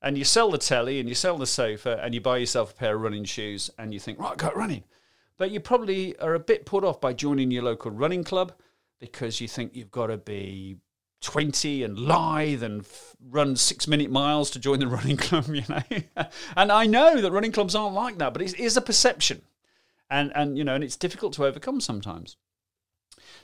and 0.03 0.17
you 0.17 0.25
sell 0.25 0.51
the 0.51 0.59
telly 0.59 1.01
and 1.01 1.09
you 1.09 1.15
sell 1.15 1.39
the 1.39 1.47
sofa 1.47 1.99
and 2.03 2.15
you 2.15 2.21
buy 2.21 2.37
yourself 2.37 2.73
a 2.73 2.75
pair 2.75 2.95
of 2.95 3.01
running 3.01 3.25
shoes 3.25 3.71
and 3.79 3.93
you 3.93 3.99
think, 3.99 4.19
right, 4.21 4.37
go 4.37 4.51
running. 4.55 4.85
But 5.39 5.51
you 5.51 5.59
probably 5.59 6.17
are 6.19 6.35
a 6.35 6.39
bit 6.39 6.65
put 6.65 6.85
off 6.85 7.01
by 7.01 7.13
joining 7.13 7.51
your 7.51 7.65
local 7.65 7.91
running 7.91 8.23
club 8.23 8.53
because 9.01 9.41
you 9.41 9.49
think 9.49 9.75
you've 9.75 9.91
got 9.91 10.07
to 10.07 10.17
be 10.17 10.77
20 11.23 11.83
and 11.83 11.99
lithe 11.99 12.63
and 12.63 12.83
f- 12.83 13.17
run 13.31 13.57
six 13.57 13.89
minute 13.89 14.11
miles 14.11 14.51
to 14.51 14.59
join 14.59 14.79
the 14.79 14.87
running 14.89 15.17
club, 15.17 15.47
you 15.49 15.65
know. 15.69 15.83
and 16.57 16.71
I 16.73 16.87
know 16.87 17.21
that 17.21 17.33
running 17.33 17.53
clubs 17.53 17.75
aren't 17.75 17.95
like 17.95 18.19
that, 18.19 18.33
but 18.33 18.43
it 18.43 18.59
is 18.59 18.77
a 18.77 18.83
perception. 18.83 19.43
And, 20.09 20.31
and, 20.35 20.57
you 20.57 20.65
know, 20.65 20.75
and 20.75 20.85
it's 20.85 20.97
difficult 20.97 21.33
to 21.35 21.45
overcome 21.47 21.81
sometimes. 21.81 22.37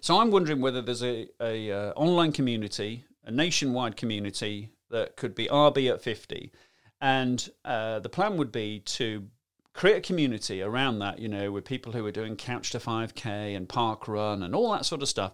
So 0.01 0.19
I'm 0.21 0.31
wondering 0.31 0.61
whether 0.61 0.83
there's 0.83 1.03
a, 1.03 1.29
a 1.41 1.71
uh, 1.71 1.93
online 1.93 2.33
community, 2.33 3.05
a 3.25 3.31
nationwide 3.31 3.97
community 3.97 4.71
that 4.91 5.17
could 5.17 5.35
be 5.35 5.49
RB 5.49 5.93
at 5.93 6.03
50. 6.03 6.53
And 7.01 7.49
uh, 7.65 7.99
the 7.99 8.09
plan 8.09 8.37
would 8.37 8.53
be 8.53 8.81
to 8.81 9.27
create 9.73 9.97
a 9.97 10.01
community 10.01 10.63
around 10.63 11.01
that, 11.01 11.19
you 11.19 11.29
know, 11.29 11.51
with 11.51 11.65
people 11.65 11.93
who 11.93 12.07
are 12.07 12.13
doing 12.13 12.37
Couch 12.37 12.71
to 12.71 12.79
5K 12.79 13.57
and 13.57 13.69
Park 13.69 14.07
Run 14.07 14.43
and 14.43 14.55
all 14.55 14.71
that 14.73 14.85
sort 14.87 15.03
of 15.03 15.09
stuff. 15.09 15.33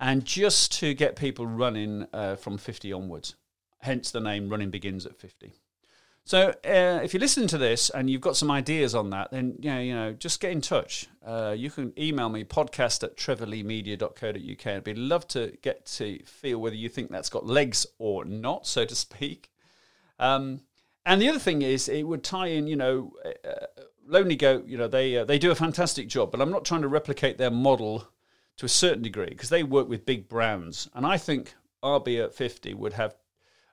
And 0.00 0.24
just 0.24 0.72
to 0.80 0.94
get 0.94 1.16
people 1.16 1.46
running 1.46 2.06
uh, 2.12 2.36
from 2.36 2.58
50 2.58 2.92
onwards. 2.92 3.34
Hence 3.78 4.10
the 4.10 4.20
name 4.20 4.48
Running 4.48 4.70
Begins 4.70 5.06
at 5.06 5.16
50. 5.16 5.54
So 6.26 6.54
uh, 6.64 7.00
if 7.04 7.12
you 7.12 7.20
listen 7.20 7.46
to 7.48 7.58
this 7.58 7.90
and 7.90 8.08
you've 8.08 8.22
got 8.22 8.36
some 8.36 8.50
ideas 8.50 8.94
on 8.94 9.10
that, 9.10 9.30
then 9.30 9.56
yeah, 9.60 9.78
you 9.80 9.94
know, 9.94 10.14
just 10.14 10.40
get 10.40 10.52
in 10.52 10.62
touch. 10.62 11.06
Uh, 11.24 11.54
you 11.56 11.70
can 11.70 11.92
email 11.98 12.30
me 12.30 12.44
podcast 12.44 13.04
at 13.04 13.18
trevorleemedia.co.uk. 13.18 14.66
I'd 14.66 14.84
be 14.84 14.94
love 14.94 15.28
to 15.28 15.52
get 15.60 15.84
to 15.86 16.18
feel 16.24 16.58
whether 16.58 16.76
you 16.76 16.88
think 16.88 17.10
that's 17.10 17.28
got 17.28 17.44
legs 17.44 17.86
or 17.98 18.24
not, 18.24 18.66
so 18.66 18.86
to 18.86 18.94
speak. 18.94 19.50
Um, 20.18 20.60
and 21.04 21.20
the 21.20 21.28
other 21.28 21.38
thing 21.38 21.60
is, 21.60 21.90
it 21.90 22.04
would 22.04 22.24
tie 22.24 22.46
in, 22.46 22.66
you 22.66 22.76
know, 22.76 23.12
uh, 23.26 23.66
Lonely 24.06 24.36
Goat. 24.36 24.66
You 24.66 24.78
know, 24.78 24.88
they 24.88 25.18
uh, 25.18 25.24
they 25.24 25.38
do 25.38 25.50
a 25.50 25.54
fantastic 25.54 26.08
job, 26.08 26.30
but 26.30 26.40
I'm 26.40 26.50
not 26.50 26.64
trying 26.64 26.82
to 26.82 26.88
replicate 26.88 27.36
their 27.36 27.50
model 27.50 28.08
to 28.56 28.66
a 28.66 28.68
certain 28.68 29.02
degree 29.02 29.30
because 29.30 29.48
they 29.48 29.62
work 29.62 29.88
with 29.88 30.06
big 30.06 30.28
brands, 30.28 30.88
and 30.94 31.06
I 31.06 31.18
think 31.18 31.54
RB 31.82 32.22
at 32.24 32.34
50 32.34 32.74
would 32.74 32.94
have 32.94 33.14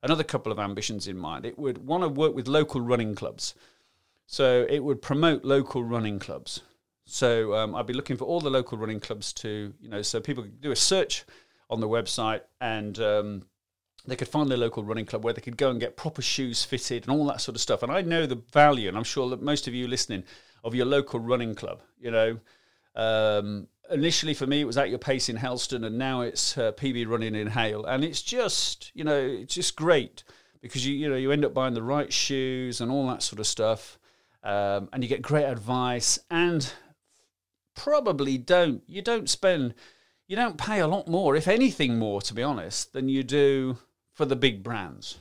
another 0.03 0.23
couple 0.23 0.51
of 0.51 0.59
ambitions 0.59 1.07
in 1.07 1.17
mind. 1.17 1.45
It 1.45 1.57
would 1.57 1.85
want 1.85 2.03
to 2.03 2.09
work 2.09 2.35
with 2.35 2.47
local 2.47 2.81
running 2.81 3.15
clubs. 3.15 3.53
So 4.25 4.65
it 4.69 4.79
would 4.79 5.01
promote 5.01 5.43
local 5.43 5.83
running 5.83 6.17
clubs. 6.19 6.61
So 7.05 7.53
um, 7.53 7.75
I'd 7.75 7.87
be 7.87 7.93
looking 7.93 8.17
for 8.17 8.25
all 8.25 8.39
the 8.39 8.49
local 8.49 8.77
running 8.77 8.99
clubs 8.99 9.33
to, 9.33 9.73
you 9.79 9.89
know, 9.89 10.01
so 10.01 10.19
people 10.19 10.43
could 10.43 10.61
do 10.61 10.71
a 10.71 10.75
search 10.75 11.25
on 11.69 11.79
the 11.81 11.87
website 11.87 12.41
and 12.59 12.97
um, 12.99 13.43
they 14.05 14.15
could 14.15 14.27
find 14.27 14.49
their 14.49 14.57
local 14.57 14.83
running 14.83 15.05
club 15.05 15.23
where 15.23 15.33
they 15.33 15.41
could 15.41 15.57
go 15.57 15.69
and 15.69 15.79
get 15.79 15.97
proper 15.97 16.21
shoes 16.21 16.63
fitted 16.63 17.03
and 17.03 17.11
all 17.11 17.25
that 17.25 17.41
sort 17.41 17.55
of 17.55 17.61
stuff. 17.61 17.83
And 17.83 17.91
I 17.91 18.01
know 18.01 18.25
the 18.25 18.41
value, 18.53 18.87
and 18.87 18.97
I'm 18.97 19.03
sure 19.03 19.29
that 19.29 19.41
most 19.41 19.67
of 19.67 19.73
you 19.73 19.87
listening, 19.87 20.23
of 20.63 20.75
your 20.75 20.85
local 20.85 21.19
running 21.19 21.55
club. 21.55 21.81
You 21.99 22.11
know, 22.11 22.39
um, 22.95 23.67
initially 23.91 24.33
for 24.33 24.47
me 24.47 24.61
it 24.61 24.65
was 24.65 24.77
at 24.77 24.89
your 24.89 24.99
pace 24.99 25.29
in 25.29 25.35
Helston, 25.35 25.83
and 25.83 25.97
now 25.97 26.21
it's 26.21 26.57
uh, 26.57 26.71
PB 26.71 27.07
running 27.07 27.35
in 27.35 27.47
Hayle, 27.47 27.85
and 27.85 28.03
it's 28.03 28.21
just 28.21 28.91
you 28.93 29.03
know 29.03 29.17
it's 29.17 29.55
just 29.55 29.75
great 29.75 30.23
because 30.61 30.85
you 30.85 30.95
you 30.95 31.09
know 31.09 31.15
you 31.15 31.31
end 31.31 31.45
up 31.45 31.53
buying 31.53 31.73
the 31.73 31.83
right 31.83 32.11
shoes 32.11 32.81
and 32.81 32.91
all 32.91 33.07
that 33.07 33.23
sort 33.23 33.39
of 33.39 33.47
stuff, 33.47 33.99
um, 34.43 34.89
and 34.93 35.03
you 35.03 35.09
get 35.09 35.21
great 35.21 35.45
advice 35.45 36.19
and 36.29 36.73
probably 37.75 38.37
don't 38.37 38.83
you 38.87 39.01
don't 39.01 39.29
spend 39.29 39.73
you 40.27 40.35
don't 40.35 40.57
pay 40.57 40.79
a 40.79 40.87
lot 40.87 41.07
more 41.07 41.35
if 41.35 41.47
anything 41.47 41.97
more 41.97 42.21
to 42.21 42.33
be 42.33 42.43
honest 42.43 42.93
than 42.93 43.09
you 43.09 43.23
do 43.23 43.77
for 44.13 44.25
the 44.25 44.35
big 44.35 44.63
brands. 44.63 45.19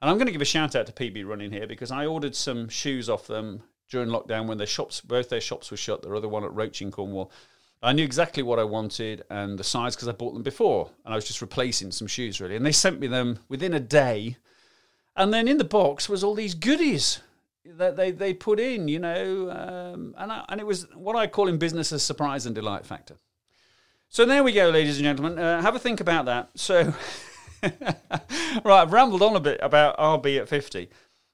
And 0.00 0.10
I'm 0.10 0.16
going 0.16 0.26
to 0.26 0.32
give 0.32 0.42
a 0.42 0.44
shout 0.46 0.74
out 0.74 0.86
to 0.86 0.92
PB 0.92 1.24
Running 1.26 1.52
here 1.52 1.66
because 1.66 1.92
I 1.92 2.06
ordered 2.06 2.34
some 2.34 2.68
shoes 2.68 3.08
off 3.08 3.28
them 3.28 3.62
during 3.88 4.08
lockdown 4.08 4.48
when 4.48 4.58
their 4.58 4.66
shops, 4.66 5.00
both 5.00 5.28
their 5.28 5.40
shops 5.40 5.70
were 5.70 5.76
shut. 5.76 6.02
Their 6.02 6.16
other 6.16 6.28
one 6.28 6.42
at 6.42 6.52
Roche 6.52 6.82
in 6.82 6.90
Cornwall. 6.90 7.30
I 7.82 7.92
knew 7.92 8.04
exactly 8.04 8.42
what 8.42 8.58
I 8.58 8.64
wanted 8.64 9.24
and 9.28 9.58
the 9.58 9.64
size 9.64 9.96
because 9.96 10.08
I 10.08 10.12
bought 10.12 10.34
them 10.34 10.42
before, 10.42 10.90
and 11.04 11.12
I 11.12 11.16
was 11.16 11.24
just 11.24 11.42
replacing 11.42 11.90
some 11.90 12.06
shoes 12.06 12.40
really. 12.40 12.56
And 12.56 12.64
they 12.64 12.72
sent 12.72 13.00
me 13.00 13.08
them 13.08 13.40
within 13.48 13.74
a 13.74 13.80
day, 13.80 14.36
and 15.16 15.34
then 15.34 15.48
in 15.48 15.58
the 15.58 15.64
box 15.64 16.08
was 16.08 16.22
all 16.22 16.34
these 16.34 16.54
goodies 16.54 17.20
that 17.64 17.96
they, 17.96 18.10
they 18.10 18.34
put 18.34 18.58
in, 18.58 18.88
you 18.88 18.98
know, 18.98 19.50
um, 19.50 20.14
and 20.18 20.32
I, 20.32 20.44
and 20.48 20.60
it 20.60 20.66
was 20.66 20.86
what 20.94 21.16
I 21.16 21.26
call 21.26 21.48
in 21.48 21.58
business 21.58 21.92
a 21.92 21.98
surprise 21.98 22.46
and 22.46 22.54
delight 22.54 22.86
factor. 22.86 23.16
So 24.08 24.24
there 24.24 24.44
we 24.44 24.52
go, 24.52 24.68
ladies 24.68 24.96
and 24.98 25.04
gentlemen. 25.04 25.38
Uh, 25.38 25.62
have 25.62 25.74
a 25.74 25.78
think 25.78 26.00
about 26.00 26.26
that. 26.26 26.50
So, 26.54 26.92
right, 27.62 27.82
I've 28.66 28.92
rambled 28.92 29.22
on 29.22 29.36
a 29.36 29.40
bit 29.40 29.60
about 29.62 29.96
RB 29.96 30.40
at 30.40 30.48
50, 30.48 30.88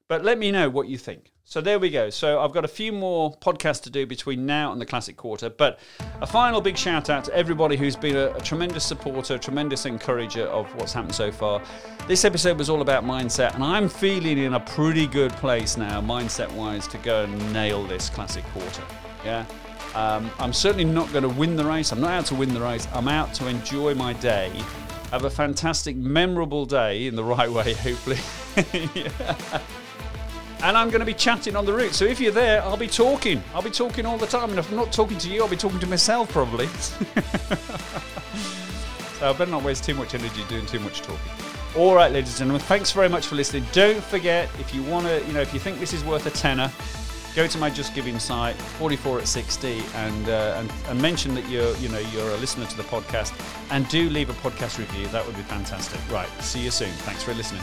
but 0.07 0.25
let 0.25 0.39
me 0.39 0.51
know 0.51 0.71
what 0.71 0.89
you 0.89 0.97
think. 0.99 1.33
So 1.51 1.63
there 1.63 1.79
we 1.79 1.89
go. 1.89 2.11
So 2.11 2.41
I've 2.41 2.53
got 2.53 2.67
a 2.67 2.69
few 2.69 2.93
more 2.93 3.33
podcasts 3.33 3.81
to 3.85 3.91
do 3.91 4.05
between 4.05 4.45
now 4.45 4.71
and 4.71 4.79
the 4.79 4.85
Classic 4.85 5.17
Quarter, 5.17 5.49
but 5.49 5.79
a 6.21 6.27
final 6.27 6.61
big 6.61 6.77
shout 6.77 7.09
out 7.09 7.25
to 7.25 7.35
everybody 7.35 7.75
who's 7.75 7.97
been 7.97 8.17
a, 8.17 8.35
a 8.35 8.41
tremendous 8.43 8.85
supporter, 8.85 9.37
a 9.37 9.39
tremendous 9.39 9.87
encourager 9.87 10.43
of 10.43 10.67
what's 10.75 10.93
happened 10.93 11.15
so 11.15 11.33
far. 11.33 11.63
This 12.07 12.27
episode 12.27 12.59
was 12.59 12.69
all 12.69 12.83
about 12.83 13.03
mindset, 13.03 13.55
and 13.55 13.65
I'm 13.65 13.89
feeling 13.89 14.37
in 14.37 14.53
a 14.53 14.61
pretty 14.61 15.07
good 15.07 15.33
place 15.33 15.79
now, 15.79 16.03
mindset 16.03 16.53
wise, 16.53 16.87
to 16.89 16.99
go 16.99 17.25
and 17.25 17.53
nail 17.55 17.83
this 17.85 18.11
Classic 18.11 18.45
Quarter. 18.53 18.83
Yeah. 19.25 19.47
Um, 19.95 20.31
I'm 20.39 20.53
certainly 20.53 20.85
not 20.85 21.11
going 21.13 21.23
to 21.23 21.31
win 21.31 21.57
the 21.57 21.65
race. 21.65 21.93
I'm 21.93 22.01
not 22.03 22.11
out 22.11 22.27
to 22.27 22.35
win 22.35 22.53
the 22.53 22.61
race. 22.61 22.87
I'm 22.93 23.09
out 23.09 23.33
to 23.37 23.49
enjoy 23.49 23.95
my 23.95 24.13
day, 24.13 24.53
have 25.11 25.25
a 25.25 25.31
fantastic, 25.31 25.97
memorable 25.97 26.67
day 26.67 27.07
in 27.07 27.17
the 27.17 27.25
right 27.25 27.51
way, 27.51 27.73
hopefully. 27.73 28.19
yeah 28.95 29.63
and 30.63 30.77
I'm 30.77 30.91
going 30.91 31.01
to 31.01 31.07
be 31.07 31.15
chatting 31.15 31.57
on 31.57 31.65
the 31.65 31.73
route. 31.73 31.95
So 31.95 32.05
if 32.05 32.21
you're 32.21 32.33
there, 32.33 32.63
I'll 32.63 32.77
be 32.77 32.89
talking. 32.89 33.43
I'll 33.55 33.63
be 33.63 33.71
talking 33.71 34.07
all 34.07 34.19
the 34.19 34.27
time. 34.27 34.51
And 34.51 34.59
if 34.59 34.69
I'm 34.71 34.77
not 34.77 34.93
talking 34.93 35.19
to 35.19 35.29
you, 35.29 35.43
I'll 35.43 35.49
be 35.49 35.57
talking 35.57 35.79
to 35.81 35.87
myself 35.87 36.31
probably. 36.31 36.67
so 39.19 39.31
I 39.31 39.33
better 39.33 39.51
not 39.51 39.63
waste 39.63 39.85
too 39.85 39.95
much 39.95 40.15
energy 40.15 40.43
doing 40.49 40.67
too 40.67 40.81
much 40.81 41.01
talking. 41.03 41.21
All 41.77 41.95
right, 41.95 42.11
ladies 42.11 42.31
and 42.31 42.39
gentlemen, 42.39 42.63
thanks 42.63 42.93
very 42.93 43.09
much 43.09 43.27
for 43.27 43.35
listening. 43.37 43.65
Don't 43.73 44.03
forget, 44.03 44.49
if 44.59 44.75
you 44.75 44.83
want 44.85 45.07
to, 45.07 45.25
you 45.27 45.33
know, 45.33 45.41
if 45.41 45.53
you 45.53 45.61
think 45.61 45.79
this 45.79 45.93
is 45.93 46.03
worth 46.03 46.27
a 46.27 46.31
tenner, 46.31 46.73
go 47.37 47.47
to 47.47 47.59
my 47.59 47.71
Just 47.71 47.95
Giving 47.95 48.19
site, 48.19 48.57
44 48.57 49.21
at 49.21 49.29
60, 49.29 49.83
and, 49.95 50.29
uh, 50.29 50.55
and 50.57 50.73
and 50.89 51.01
mention 51.01 51.35
that 51.35 51.49
you're, 51.49 51.77
you 51.77 51.89
know, 51.91 51.99
you're 51.99 52.31
a 52.31 52.37
listener 52.39 52.65
to 52.67 52.77
the 52.77 52.83
podcast, 52.85 53.39
and 53.71 53.87
do 53.89 54.09
leave 54.09 54.31
a 54.31 54.49
podcast 54.49 54.79
review. 54.79 55.07
That 55.09 55.25
would 55.27 55.37
be 55.37 55.43
fantastic. 55.43 56.01
Right, 56.11 56.29
see 56.41 56.65
you 56.65 56.71
soon. 56.71 56.91
Thanks 56.91 57.23
for 57.23 57.35
listening. 57.35 57.63